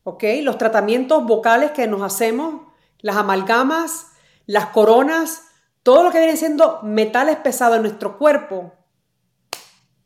[0.01, 0.23] ¿Ok?
[0.41, 2.63] Los tratamientos vocales que nos hacemos,
[2.97, 4.07] las amalgamas,
[4.47, 5.43] las coronas,
[5.83, 8.73] todo lo que viene siendo metales pesados en nuestro cuerpo,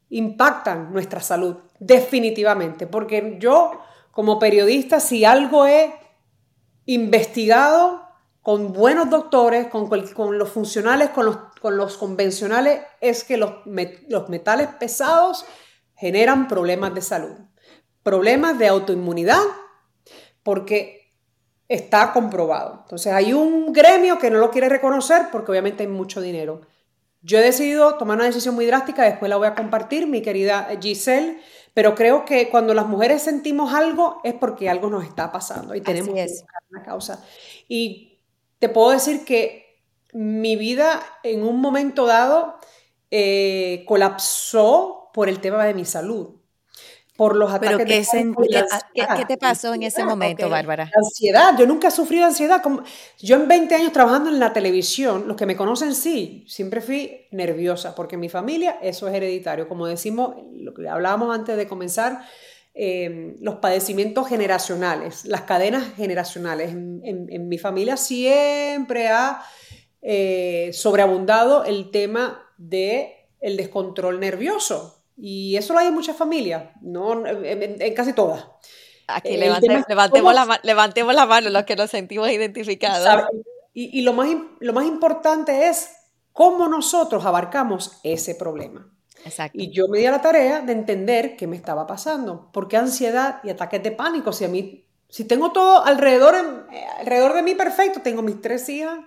[0.09, 2.87] impactan nuestra salud, definitivamente.
[2.87, 3.79] Porque yo
[4.11, 5.93] como periodista, si algo he
[6.85, 8.03] investigado
[8.41, 9.89] con buenos doctores, con,
[10.37, 13.65] los funcionales, con los, con los, convencionales, es que los
[14.29, 15.45] metales pesados
[15.95, 17.37] generan problemas de salud,
[18.03, 19.41] problemas de autoinmunidad,
[20.43, 21.02] porque
[21.73, 22.79] está comprobado.
[22.83, 26.61] Entonces hay un gremio que no lo quiere reconocer porque obviamente hay mucho dinero.
[27.21, 30.67] Yo he decidido tomar una decisión muy drástica, después la voy a compartir, mi querida
[30.79, 31.39] Giselle,
[31.73, 35.81] pero creo que cuando las mujeres sentimos algo es porque algo nos está pasando y
[35.81, 37.25] tenemos que buscar una causa.
[37.67, 38.19] Y
[38.59, 39.81] te puedo decir que
[40.13, 42.57] mi vida en un momento dado
[43.09, 46.35] eh, colapsó por el tema de mi salud
[47.15, 50.89] por los ataques ¿Pero qué, de ¿qué, ¿Qué, te pasó en ese momento, Bárbara?
[50.95, 51.55] Ansiedad.
[51.57, 52.61] Yo nunca he sufrido ansiedad.
[53.19, 57.27] Yo en 20 años trabajando en la televisión, los que me conocen sí, siempre fui
[57.31, 59.67] nerviosa, porque en mi familia eso es hereditario.
[59.67, 62.25] Como decimos, lo que hablábamos antes de comenzar,
[62.73, 66.71] eh, los padecimientos generacionales, las cadenas generacionales.
[66.71, 69.43] En, mi familia siempre ha
[70.01, 73.09] eh, sobreabundado el tema del
[73.39, 75.02] el descontrol nervioso.
[75.17, 78.45] Y eso lo hay en muchas familias, no en, casi todas.
[79.07, 83.25] Aquí levantemos, la, levantemos la mano los que nos sentimos identificados.
[83.73, 85.89] Y, lo, más, lo más importante es
[86.31, 88.89] cómo nosotros abarcamos ese problema.
[89.25, 89.57] Exacto.
[89.59, 92.51] Y yo me di a la tarea de entender qué me estaba pasando.
[92.51, 94.33] ¿Por qué ansiedad y ataques de pánico?
[94.33, 96.35] Si a mí, si tengo todo alrededor,
[96.99, 98.99] alrededor de mí perfecto, tengo mis tres hijas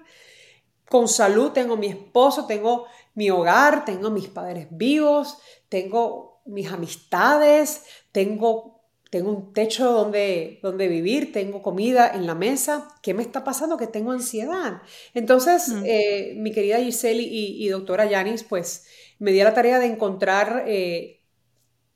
[0.89, 5.39] con salud, tengo mi esposo, tengo mi hogar, tengo mis padres vivos,
[5.69, 12.89] tengo mis amistades, tengo, tengo un techo donde, donde vivir, tengo comida en la mesa.
[13.03, 13.77] ¿Qué me está pasando?
[13.77, 14.83] Que tengo ansiedad.
[15.15, 18.87] Entonces, eh, mi querida Giselle y, doctora Yanis, pues
[19.19, 21.23] me di la tarea de encontrar eh,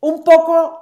[0.01, 0.81] un poco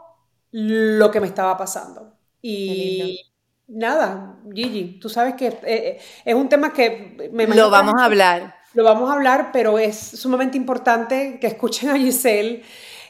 [0.50, 2.14] lo que me estaba pasando.
[2.40, 3.20] Y
[3.66, 8.57] nada, Gigi, tú sabes que eh, es un tema que me Lo vamos a hablar
[8.78, 12.62] lo vamos a hablar, pero es sumamente importante que escuchen a Giselle.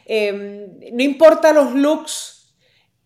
[0.06, 2.54] Em, no importa los looks,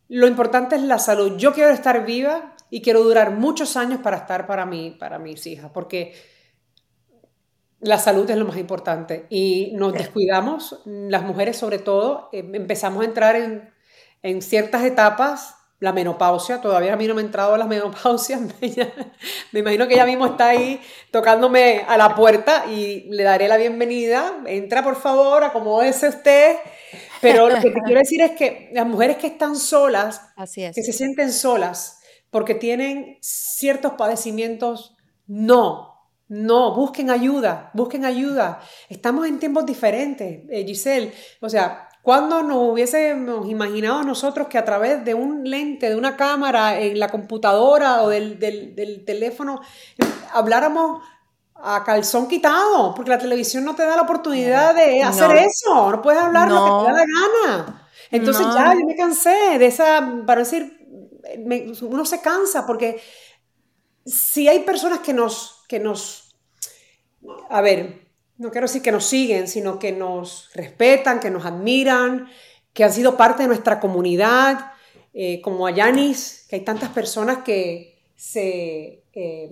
[0.08, 1.36] lo importante es la salud.
[1.38, 5.44] Yo quiero estar viva y quiero durar muchos años para estar para mí, para mis
[5.48, 6.14] hijas, porque
[7.80, 13.02] la salud es lo más importante y nos descuidamos, las mujeres sobre todo, em, empezamos
[13.02, 13.74] a entrar en,
[14.22, 18.38] en ciertas etapas la menopausia, todavía a mí no me ha entrado la menopausia,
[19.52, 20.80] me imagino que ella mismo está ahí
[21.10, 26.56] tocándome a la puerta y le daré la bienvenida, entra por favor, acomódese usted,
[27.20, 30.20] pero lo que te quiero decir es que las mujeres que están solas,
[30.54, 31.98] que se sienten solas
[32.30, 34.94] porque tienen ciertos padecimientos,
[35.26, 35.92] no,
[36.28, 38.60] no, busquen ayuda, busquen ayuda.
[38.88, 41.12] Estamos en tiempos diferentes, eh, Giselle.
[41.40, 46.16] O sea, ¿Cuándo nos hubiésemos imaginado nosotros que a través de un lente, de una
[46.16, 49.60] cámara en la computadora o del, teléfono,
[50.32, 51.00] habláramos
[51.54, 52.92] a calzón quitado?
[52.96, 56.64] Porque la televisión no te da la oportunidad de hacer eso, no puedes hablar lo
[56.64, 57.88] que te da la gana.
[58.10, 60.84] Entonces ya, yo me cansé de esa, para decir,
[61.82, 63.00] uno se cansa porque
[64.04, 66.34] si hay personas que nos, que nos,
[67.48, 68.01] a ver,
[68.42, 72.28] no quiero decir que nos siguen, sino que nos respetan, que nos admiran,
[72.72, 74.72] que han sido parte de nuestra comunidad,
[75.14, 79.50] eh, como a Yanis, que hay tantas personas que, se, eh,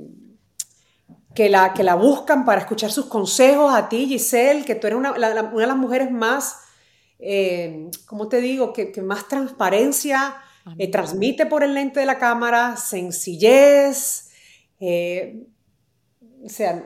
[1.34, 4.98] que, la, que la buscan para escuchar sus consejos, a ti Giselle, que tú eres
[4.98, 6.56] una, una de las mujeres más,
[7.20, 10.34] eh, ¿cómo te digo?, que, que más transparencia
[10.78, 14.30] eh, transmite por el lente de la cámara, sencillez,
[14.80, 16.84] o sea,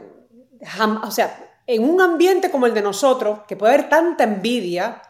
[1.03, 5.03] o sea, en un ambiente como el de nosotros, que puede haber tanta envidia,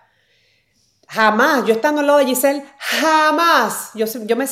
[1.09, 4.47] jamás, yo estando al lado de Giselle, jamás, yo, yo me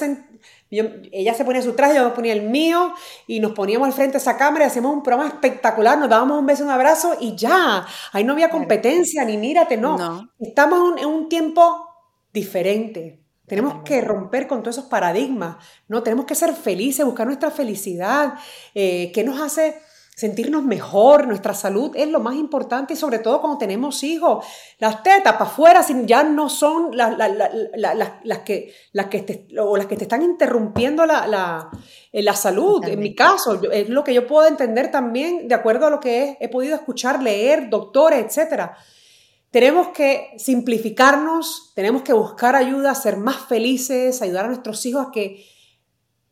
[0.75, 2.95] ella se ponía su traje, yo me ponía el mío
[3.27, 6.39] y nos poníamos al frente de esa cámara y hacíamos un programa espectacular, nos dábamos
[6.39, 10.31] un beso, un abrazo y ya, ahí no había competencia ni mírate, no.
[10.41, 11.89] Estamos en un tiempo
[12.33, 13.21] diferente.
[13.47, 15.57] Tenemos que romper con todos esos paradigmas,
[15.89, 16.03] ¿no?
[16.03, 18.35] Tenemos que ser felices, buscar nuestra felicidad,
[18.75, 19.79] eh, ¿qué nos hace
[20.23, 24.47] sentirnos mejor, nuestra salud es lo más importante y sobre todo cuando tenemos hijos.
[24.79, 29.87] Las tetas para afuera ya no son las, las, que, las, que te, o las
[29.87, 31.70] que te están interrumpiendo la, la,
[32.12, 32.85] eh, la salud.
[32.87, 36.23] En mi caso, es lo que yo puedo entender también de acuerdo a lo que
[36.23, 38.70] he, he podido escuchar, leer, doctores, etc.
[39.51, 45.11] Tenemos que simplificarnos, tenemos que buscar ayuda, ser más felices, ayudar a nuestros hijos a
[45.11, 45.45] que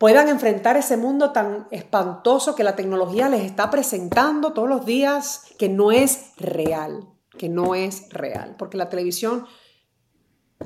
[0.00, 5.44] puedan enfrentar ese mundo tan espantoso que la tecnología les está presentando todos los días,
[5.58, 9.44] que no es real, que no es real, porque la televisión,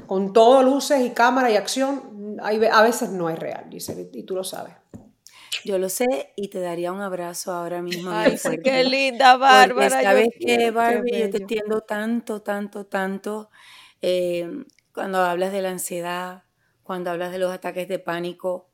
[0.06, 4.44] con todo luces y cámara y acción, a veces no es real, y tú lo
[4.44, 4.74] sabes.
[5.64, 8.12] Yo lo sé y te daría un abrazo ahora mismo.
[8.12, 10.00] Ay, qué linda, Bárbara.
[10.00, 11.22] ¿Sabes qué, Barbie?
[11.22, 13.50] Yo te entiendo tanto, tanto, tanto.
[14.00, 14.48] Eh,
[14.92, 16.44] cuando hablas de la ansiedad,
[16.84, 18.68] cuando hablas de los ataques de pánico,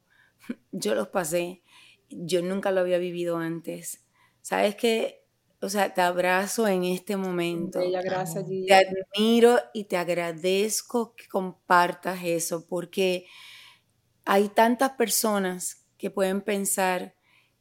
[0.72, 1.62] yo los pasé,
[2.08, 4.04] yo nunca lo había vivido antes.
[4.42, 5.20] ¿Sabes qué?
[5.62, 7.80] O sea, te abrazo en este momento.
[7.80, 13.26] Bella, gracias, Te admiro y te agradezco que compartas eso, porque
[14.24, 17.14] hay tantas personas que pueden pensar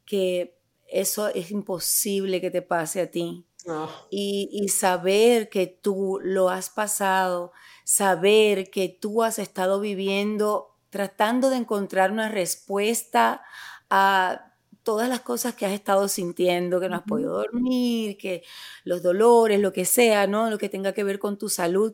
[0.06, 3.46] que eso es imposible que te pase a ti.
[3.68, 3.90] Ah.
[4.10, 7.52] Y, y saber que tú lo has pasado,
[7.84, 13.44] saber que tú has estado viviendo, tratando de encontrar una respuesta
[13.90, 18.44] a todas las cosas que has estado sintiendo, que no has podido dormir, que
[18.84, 20.50] los dolores, lo que sea, ¿no?
[20.50, 21.94] Lo que tenga que ver con tu salud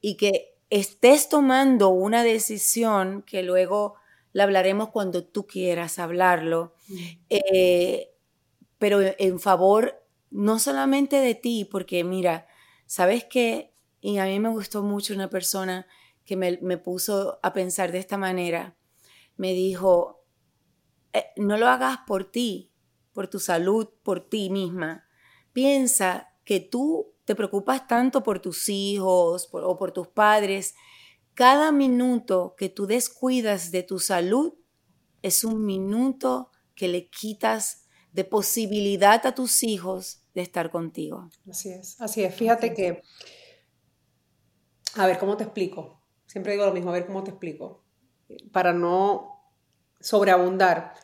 [0.00, 3.94] y que estés tomando una decisión que luego
[4.32, 6.74] la hablaremos cuando tú quieras hablarlo,
[7.30, 8.10] eh,
[8.78, 12.46] pero en favor no solamente de ti, porque mira,
[12.84, 13.72] ¿sabes qué?
[14.00, 15.86] Y a mí me gustó mucho una persona
[16.26, 18.76] que me, me puso a pensar de esta manera.
[19.36, 20.24] Me dijo,
[21.12, 22.72] eh, no lo hagas por ti,
[23.14, 25.08] por tu salud, por ti misma.
[25.54, 30.74] Piensa que tú te preocupas tanto por tus hijos o por tus padres.
[31.34, 34.54] Cada minuto que tú descuidas de tu salud
[35.22, 41.28] es un minuto que le quitas de posibilidad a tus hijos de estar contigo.
[41.50, 42.34] Así es, así es.
[42.34, 43.02] Fíjate que,
[44.94, 46.02] a ver, ¿cómo te explico?
[46.26, 47.82] Siempre digo lo mismo, a ver cómo te explico.
[48.52, 49.42] Para no
[50.00, 50.94] sobreabundar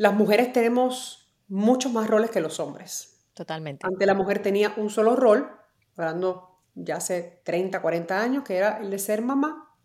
[0.00, 3.26] las mujeres tenemos muchos más roles que los hombres.
[3.34, 3.86] Totalmente.
[3.86, 5.50] Antes la mujer tenía un solo rol,
[5.94, 9.76] hablando ya hace 30, 40 años, que era el de ser mamá,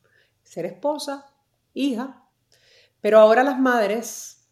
[0.41, 1.25] ser esposa,
[1.73, 2.29] hija.
[3.01, 4.47] Pero ahora las madres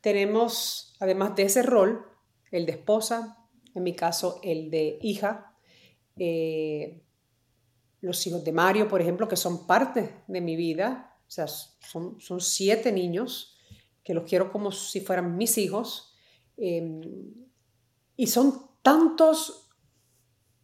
[0.00, 2.06] tenemos, además de ese rol,
[2.52, 3.38] el de esposa,
[3.74, 5.52] en mi caso el de hija,
[6.16, 7.02] eh,
[8.00, 12.20] los hijos de Mario, por ejemplo, que son parte de mi vida, o sea, son,
[12.20, 13.56] son siete niños
[14.04, 16.14] que los quiero como si fueran mis hijos.
[16.56, 17.00] Em,
[18.16, 19.68] y son tantos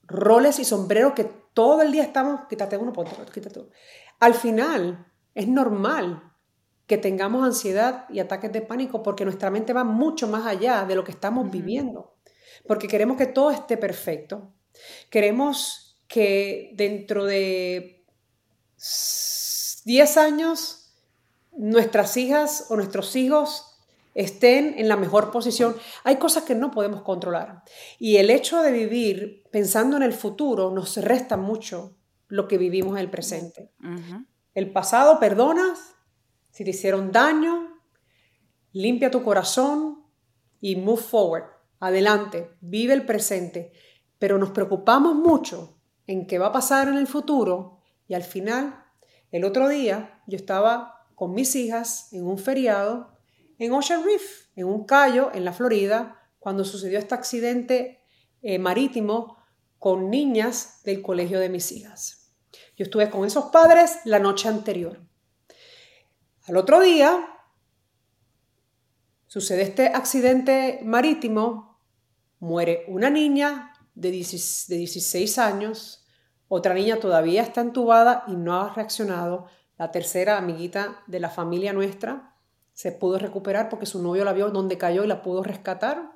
[0.04, 3.70] roles y sombreros que todo el día estamos, quítate uno, ponte otro, quítate uno.
[4.20, 6.32] Al final, es normal
[6.86, 10.94] que tengamos ansiedad y ataques de pánico porque nuestra mente va mucho más allá de
[10.94, 12.14] lo que estamos viviendo.
[12.66, 14.54] Porque queremos que todo esté perfecto.
[15.10, 18.04] Queremos que dentro de
[19.86, 20.92] 10 años
[21.52, 23.78] nuestras hijas o nuestros hijos
[24.14, 25.74] estén en la mejor posición.
[26.04, 27.62] Hay cosas que no podemos controlar.
[27.98, 31.96] Y el hecho de vivir pensando en el futuro nos resta mucho
[32.28, 33.72] lo que vivimos en el presente.
[34.52, 35.94] El pasado perdonas,
[36.50, 37.80] si te hicieron daño,
[38.72, 40.04] limpia tu corazón
[40.60, 41.44] y move forward.
[41.80, 43.72] Adelante, vive el presente.
[44.18, 48.84] Pero nos preocupamos mucho en qué va a pasar en el futuro y al final,
[49.30, 53.16] el otro día yo estaba con mis hijas en un feriado
[53.58, 58.02] en Ocean Reef, en un callo en la Florida, cuando sucedió este accidente
[58.42, 59.36] eh, marítimo
[59.78, 62.34] con niñas del colegio de mis hijas.
[62.76, 65.00] Yo estuve con esos padres la noche anterior.
[66.44, 67.28] Al otro día
[69.28, 71.80] sucede este accidente marítimo,
[72.40, 76.04] muere una niña de 16 años,
[76.48, 79.46] otra niña todavía está entubada y no ha reaccionado,
[79.78, 82.36] la tercera amiguita de la familia nuestra
[82.72, 86.12] se pudo recuperar porque su novio la vio donde cayó y la pudo rescatar.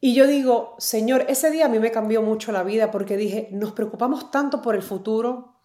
[0.00, 3.48] Y yo digo, Señor, ese día a mí me cambió mucho la vida porque dije,
[3.50, 5.56] nos preocupamos tanto por el futuro,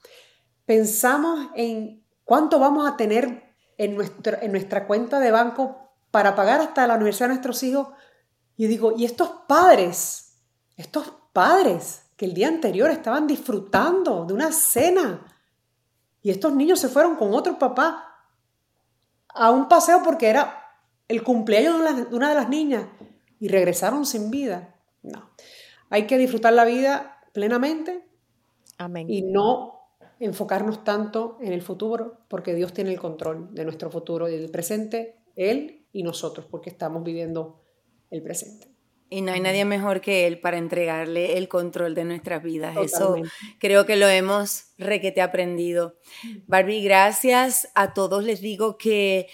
[0.65, 3.97] pensamos en cuánto vamos a tener en,
[4.41, 7.89] en nuestra cuenta de banco para pagar hasta la universidad de nuestros hijos.
[8.58, 10.36] Y digo, ¿y estos padres?
[10.78, 15.26] Estos padres que el día anterior estaban disfrutando de una cena
[16.22, 18.28] y estos niños se fueron con otro papá
[19.28, 20.64] a un paseo porque era
[21.08, 22.88] el cumpleaños de una de las niñas
[23.39, 24.76] y regresaron sin vida.
[25.01, 25.32] No.
[25.89, 28.08] Hay que disfrutar la vida plenamente
[28.78, 29.10] Amén.
[29.10, 29.82] y no
[30.20, 34.49] enfocarnos tanto en el futuro porque Dios tiene el control de nuestro futuro y del
[34.49, 37.62] presente, Él y nosotros, porque estamos viviendo
[38.14, 38.68] el presente.
[39.09, 42.76] Y no hay nadie mejor que él para entregarle el control de nuestras vidas.
[42.78, 43.16] Eso
[43.59, 45.99] creo que lo hemos requete aprendido.
[46.47, 48.24] Barbie, gracias a todos.
[48.24, 49.28] Les digo que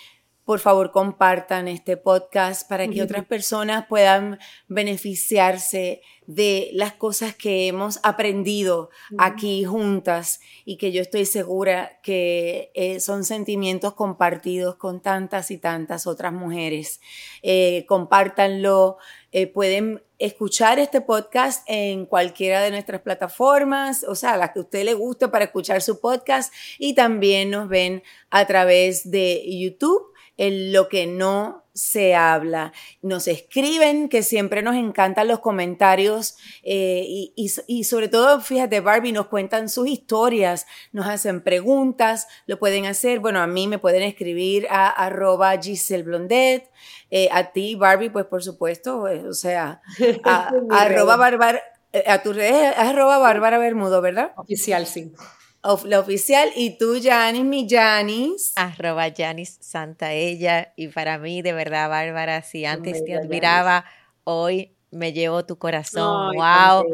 [0.50, 7.68] por favor compartan este podcast para que otras personas puedan beneficiarse de las cosas que
[7.68, 8.90] hemos aprendido
[9.20, 15.60] aquí juntas y que yo estoy segura que eh, son sentimientos compartidos con tantas y
[15.60, 17.00] tantas otras mujeres.
[17.44, 18.98] Eh, compártanlo,
[19.32, 24.64] eh, pueden escuchar este podcast en cualquiera de nuestras plataformas, o sea, las que a
[24.64, 30.10] usted le guste para escuchar su podcast y también nos ven a través de YouTube
[30.40, 32.72] en lo que no se habla.
[33.02, 37.04] Nos escriben, que siempre nos encantan los comentarios eh,
[37.36, 43.20] y, sobre todo, fíjate, Barbie, nos cuentan sus historias, nos hacen preguntas, lo pueden hacer,
[43.20, 46.72] bueno, a mí me pueden escribir a arroba Giselle Blondet,
[47.12, 49.82] eh, a ti, Barbie, pues por supuesto, eh, o sea,
[50.24, 51.62] a, arroba Bárbara,
[52.08, 54.32] a tu red arroba Bárbara Bermudo, ¿verdad?
[54.38, 55.12] Oficial, sí
[55.86, 58.54] la oficial, y tú, Janis, mi Janis.
[58.56, 60.74] Arroba Janis Santa ella.
[60.76, 63.86] Y para mí, de verdad, Bárbara, si antes te admiraba,
[64.24, 66.36] hoy me llevo tu corazón.
[66.36, 66.86] wow.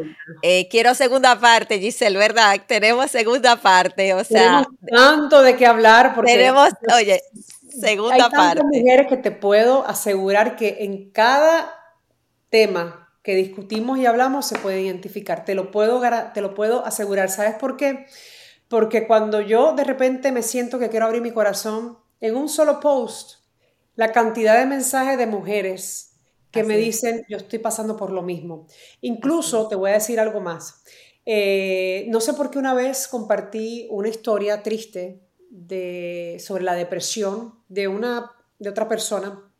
[0.42, 2.60] Eh, quiero segunda parte, Giselle, ¿verdad?
[2.66, 4.66] Tenemos segunda parte, o sea.
[4.66, 6.32] Tenemos tanto de qué hablar porque.
[6.32, 7.22] Tenemos, oye,
[7.68, 8.62] segunda hay parte.
[8.72, 11.72] Hay mujeres que te puedo asegurar que en cada
[12.50, 15.44] tema que discutimos y hablamos se puede identificar.
[15.44, 16.00] Te lo puedo,
[16.32, 17.28] te lo puedo asegurar.
[17.28, 18.06] ¿Sabes por qué?
[18.68, 22.80] Porque cuando yo de repente me siento que quiero abrir mi corazón, en un solo
[22.80, 23.44] post,
[23.94, 26.12] la cantidad de mensajes de mujeres
[26.50, 28.66] que me dicen, yo estoy pasando por lo mismo.
[29.02, 30.82] Incluso, te voy a decir algo más.
[31.26, 37.54] Eh, no sé por qué una vez compartí una historia triste de, sobre la depresión
[37.68, 39.52] de, una, de otra persona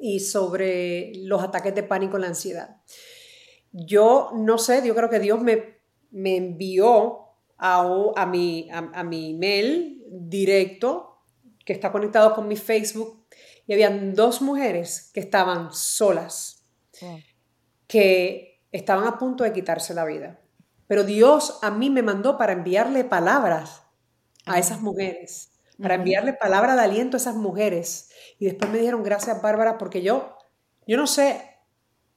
[0.00, 2.76] y sobre los ataques de pánico y la ansiedad.
[3.72, 5.80] Yo no sé, yo creo que Dios me,
[6.10, 7.31] me envió
[7.62, 11.22] a, mi, a, mi email directo
[11.64, 13.24] que está conectado con mi Facebook
[13.66, 16.66] y habían dos mujeres que estaban solas,
[17.86, 20.40] que estaban a punto de quitarse la vida.
[20.88, 23.82] Pero Dios a mí me mandó para enviarle palabras
[24.44, 28.10] a esas mujeres, para enviarle palabra de aliento a esas mujeres.
[28.40, 30.36] Y después me dijeron, gracias Bárbara, porque yo,
[30.88, 31.40] yo no sé,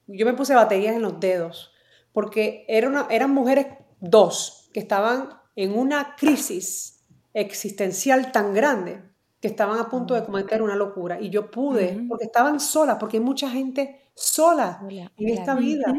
[0.08, 1.72] yo me puse baterías en los dedos,
[2.12, 3.68] porque era una, eran mujeres,
[4.00, 7.02] dos, que estaban en una crisis
[7.32, 9.02] existencial tan grande
[9.40, 11.18] que estaban a punto de cometer una locura.
[11.18, 15.94] Y yo pude, porque estaban solas, porque hay mucha gente sola en esta vida.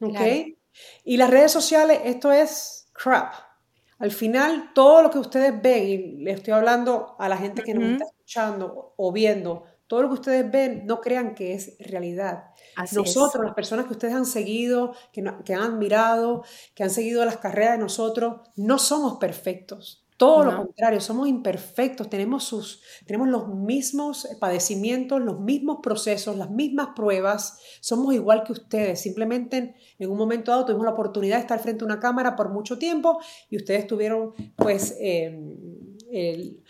[0.00, 0.18] ¿Ok?
[1.04, 3.34] Y las redes sociales, esto es crap.
[4.00, 7.72] Al final, todo lo que ustedes ven, y le estoy hablando a la gente que
[7.72, 9.62] nos está escuchando o viendo,
[9.92, 12.44] todo lo que ustedes ven, no crean que es realidad.
[12.94, 17.36] nosotros, las personas que ustedes han seguido, que, que, han admirado, que han seguido las
[17.36, 20.06] carreras de nosotros, no somos perfectos.
[20.16, 26.48] Todo lo contrario, somos imperfectos, tenemos, sus, tenemos los mismos padecimientos, los mismos procesos, las
[26.48, 28.98] mismas pruebas, somos igual que ustedes.
[28.98, 32.48] Simplemente en, un momento dado tuvimos la oportunidad de estar frente a una cámara por
[32.48, 33.20] mucho tiempo
[33.50, 35.54] y ustedes tuvieron pues em,
[36.10, 36.62] el,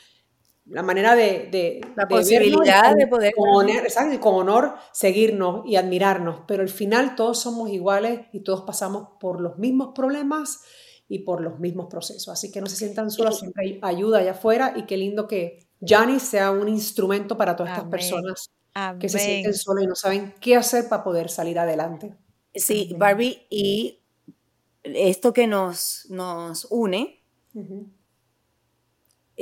[0.67, 6.63] la manera de, la posibilidad de poder con honor, con honor seguirnos y admirarnos, pero
[6.63, 10.61] al final todos somos iguales y todos pasamos por los mismos problemas
[11.09, 14.31] y por los mismos procesos, así que no se sientan solas, siempre hay ayuda allá
[14.33, 18.51] afuera y qué lindo que Jani sea un instrumento para todas estas personas
[18.99, 22.15] que se sienten solas y no saben qué hacer para poder salir adelante.
[22.55, 24.01] Sí, Barbie, y
[24.85, 27.23] esto que nos, nos une,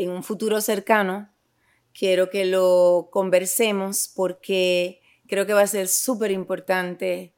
[0.03, 1.29] en un futuro cercano,
[1.93, 7.35] quiero que lo conversemos porque creo que va a ser súper importante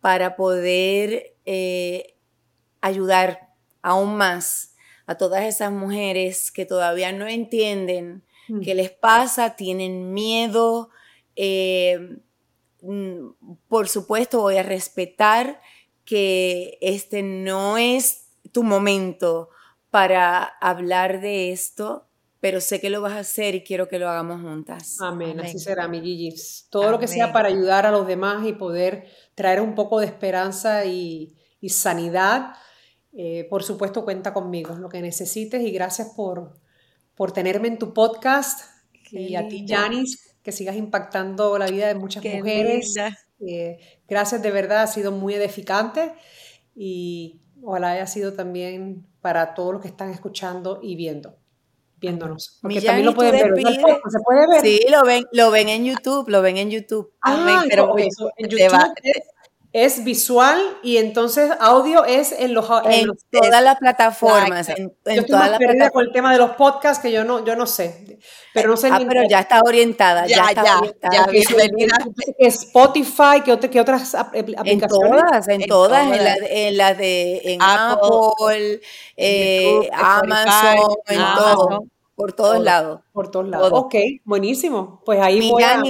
[0.00, 2.16] para poder eh,
[2.80, 3.52] ayudar
[3.82, 4.74] aún más
[5.06, 8.60] a todas esas mujeres que todavía no entienden mm.
[8.60, 10.90] qué les pasa, tienen miedo.
[11.36, 12.16] Eh,
[12.82, 13.28] mm,
[13.68, 15.60] por supuesto, voy a respetar
[16.04, 19.50] que este no es tu momento
[19.90, 22.08] para hablar de esto,
[22.40, 24.98] pero sé que lo vas a hacer y quiero que lo hagamos juntas.
[25.00, 26.34] Amén, así será, mi Gigi.
[26.70, 30.06] Todo lo que sea para ayudar a los demás y poder traer un poco de
[30.06, 31.34] esperanza y,
[31.68, 32.54] sanidad,
[33.12, 36.60] eh, por supuesto cuenta conmigo, lo que necesites y gracias por,
[37.14, 38.60] por tenerme en tu podcast
[39.10, 42.94] y a ti, Janice, que sigas impactando la vida de muchas mujeres.
[43.40, 43.78] Eh,
[44.08, 46.12] gracias, de verdad, ha sido muy edificante
[46.74, 51.36] y ojalá haya sido también para todos los que están escuchando y viendo,
[51.96, 52.60] viéndonos.
[52.62, 53.62] Porque también lo pueden ver.
[53.62, 54.62] ¿Se puede ver?
[54.62, 57.12] Sí, lo ven, lo ven en YouTube, lo ven en YouTube.
[57.20, 58.72] Ah, pero en YouTube es
[60.02, 64.68] visual y entonces audio es en los en, todas las plataformas.
[64.70, 67.54] En, yo estoy más perdida con el tema de los podcasts que yo no, yo
[67.54, 68.18] no sé.
[68.54, 70.26] Pero no sé ah, pero ya está orientada.
[70.26, 71.30] Ya, ya está orientada.
[72.38, 74.72] Spotify, ¿qué, otras aplicaciones?
[74.72, 76.18] En todas, en, todas,
[76.50, 78.80] en la, de en Apple,
[79.16, 81.84] eh, Amazon, en todo,
[82.16, 83.00] por todos lados.
[83.12, 83.70] Por todos lados.
[83.72, 83.94] Ok,
[84.24, 85.02] buenísimo.
[85.04, 85.82] Pues ahí voy a,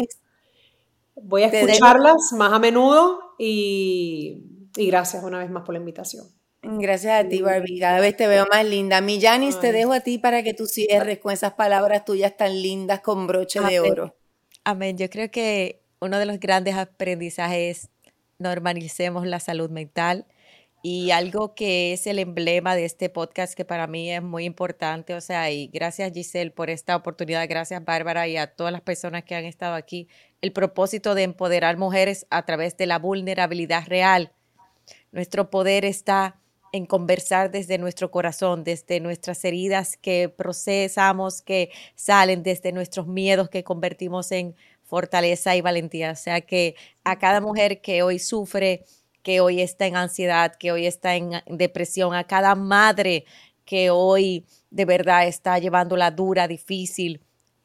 [1.15, 4.43] voy a escucharlas más a menudo y,
[4.77, 6.27] gracias una vez más por la invitación.
[6.63, 7.79] Gracias a ti, Barbie.
[7.79, 9.01] Cada vez te veo más linda.
[9.01, 12.61] Mi Janis, te dejo a ti para que tú cierres con esas palabras tuyas tan
[12.61, 14.17] lindas con broche de oro.
[14.65, 14.99] Amén.
[14.99, 17.91] Yo creo que uno de los grandes aprendizajes es
[18.39, 20.27] normalicemos la salud mental
[20.83, 25.15] y algo que es el emblema de este podcast que para mí es muy importante.
[25.15, 27.49] O sea, y gracias Giselle por esta oportunidad.
[27.49, 30.09] Gracias Bárbara y a todas las personas que han estado aquí
[30.41, 34.33] el propósito de empoderar mujeres a través de la vulnerabilidad real.
[35.13, 36.37] Nuestro poder está
[36.73, 43.49] en conversar desde nuestro corazón, desde nuestras heridas que procesamos, que salen desde nuestros miedos
[43.49, 46.13] que convertimos en fortaleza y valentía.
[46.13, 48.85] O sea que a cada mujer que hoy sufre,
[49.23, 53.25] que hoy está en ansiedad, que hoy está en depresión, a cada madre
[53.65, 57.21] que hoy de verdad está llevando la dura, difícil,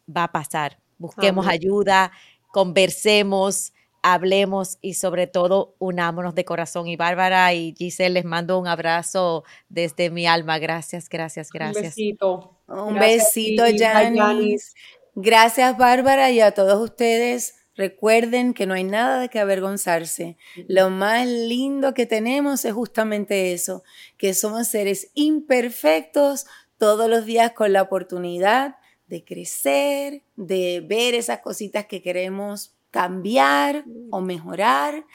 [0.05, 0.77] va a pasar.
[0.97, 2.11] Busquemos ayuda,
[2.53, 3.73] conversemos,
[4.03, 6.87] hablemos y sobre todo unámonos de corazón.
[6.87, 10.59] Y Bárbara y Giselle, les mando un abrazo desde mi alma.
[10.59, 11.77] Gracias, gracias, gracias.
[11.77, 12.59] Un besito.
[12.67, 14.73] Un besito, Janice.
[15.15, 17.55] Gracias, Bárbara, y a todos ustedes.
[17.75, 20.37] Recuerden que no hay nada de que avergonzarse.
[20.67, 23.81] Lo más lindo que tenemos es justamente eso,
[24.17, 26.45] que somos seres imperfectos
[26.77, 28.75] todos los días con la oportunidad
[29.07, 35.05] de crecer, de ver esas cositas que queremos cambiar o mejorar,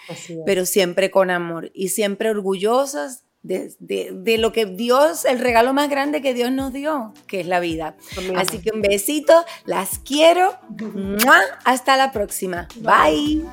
[0.44, 6.20] pero siempre con amor y siempre orgullosas de, lo que Dios, el regalo más grande
[6.20, 7.96] que Dios nos dio, que es la vida.
[8.36, 10.58] Así que un besito, las quiero.
[11.64, 12.68] Hasta la próxima.
[12.80, 13.44] Bye.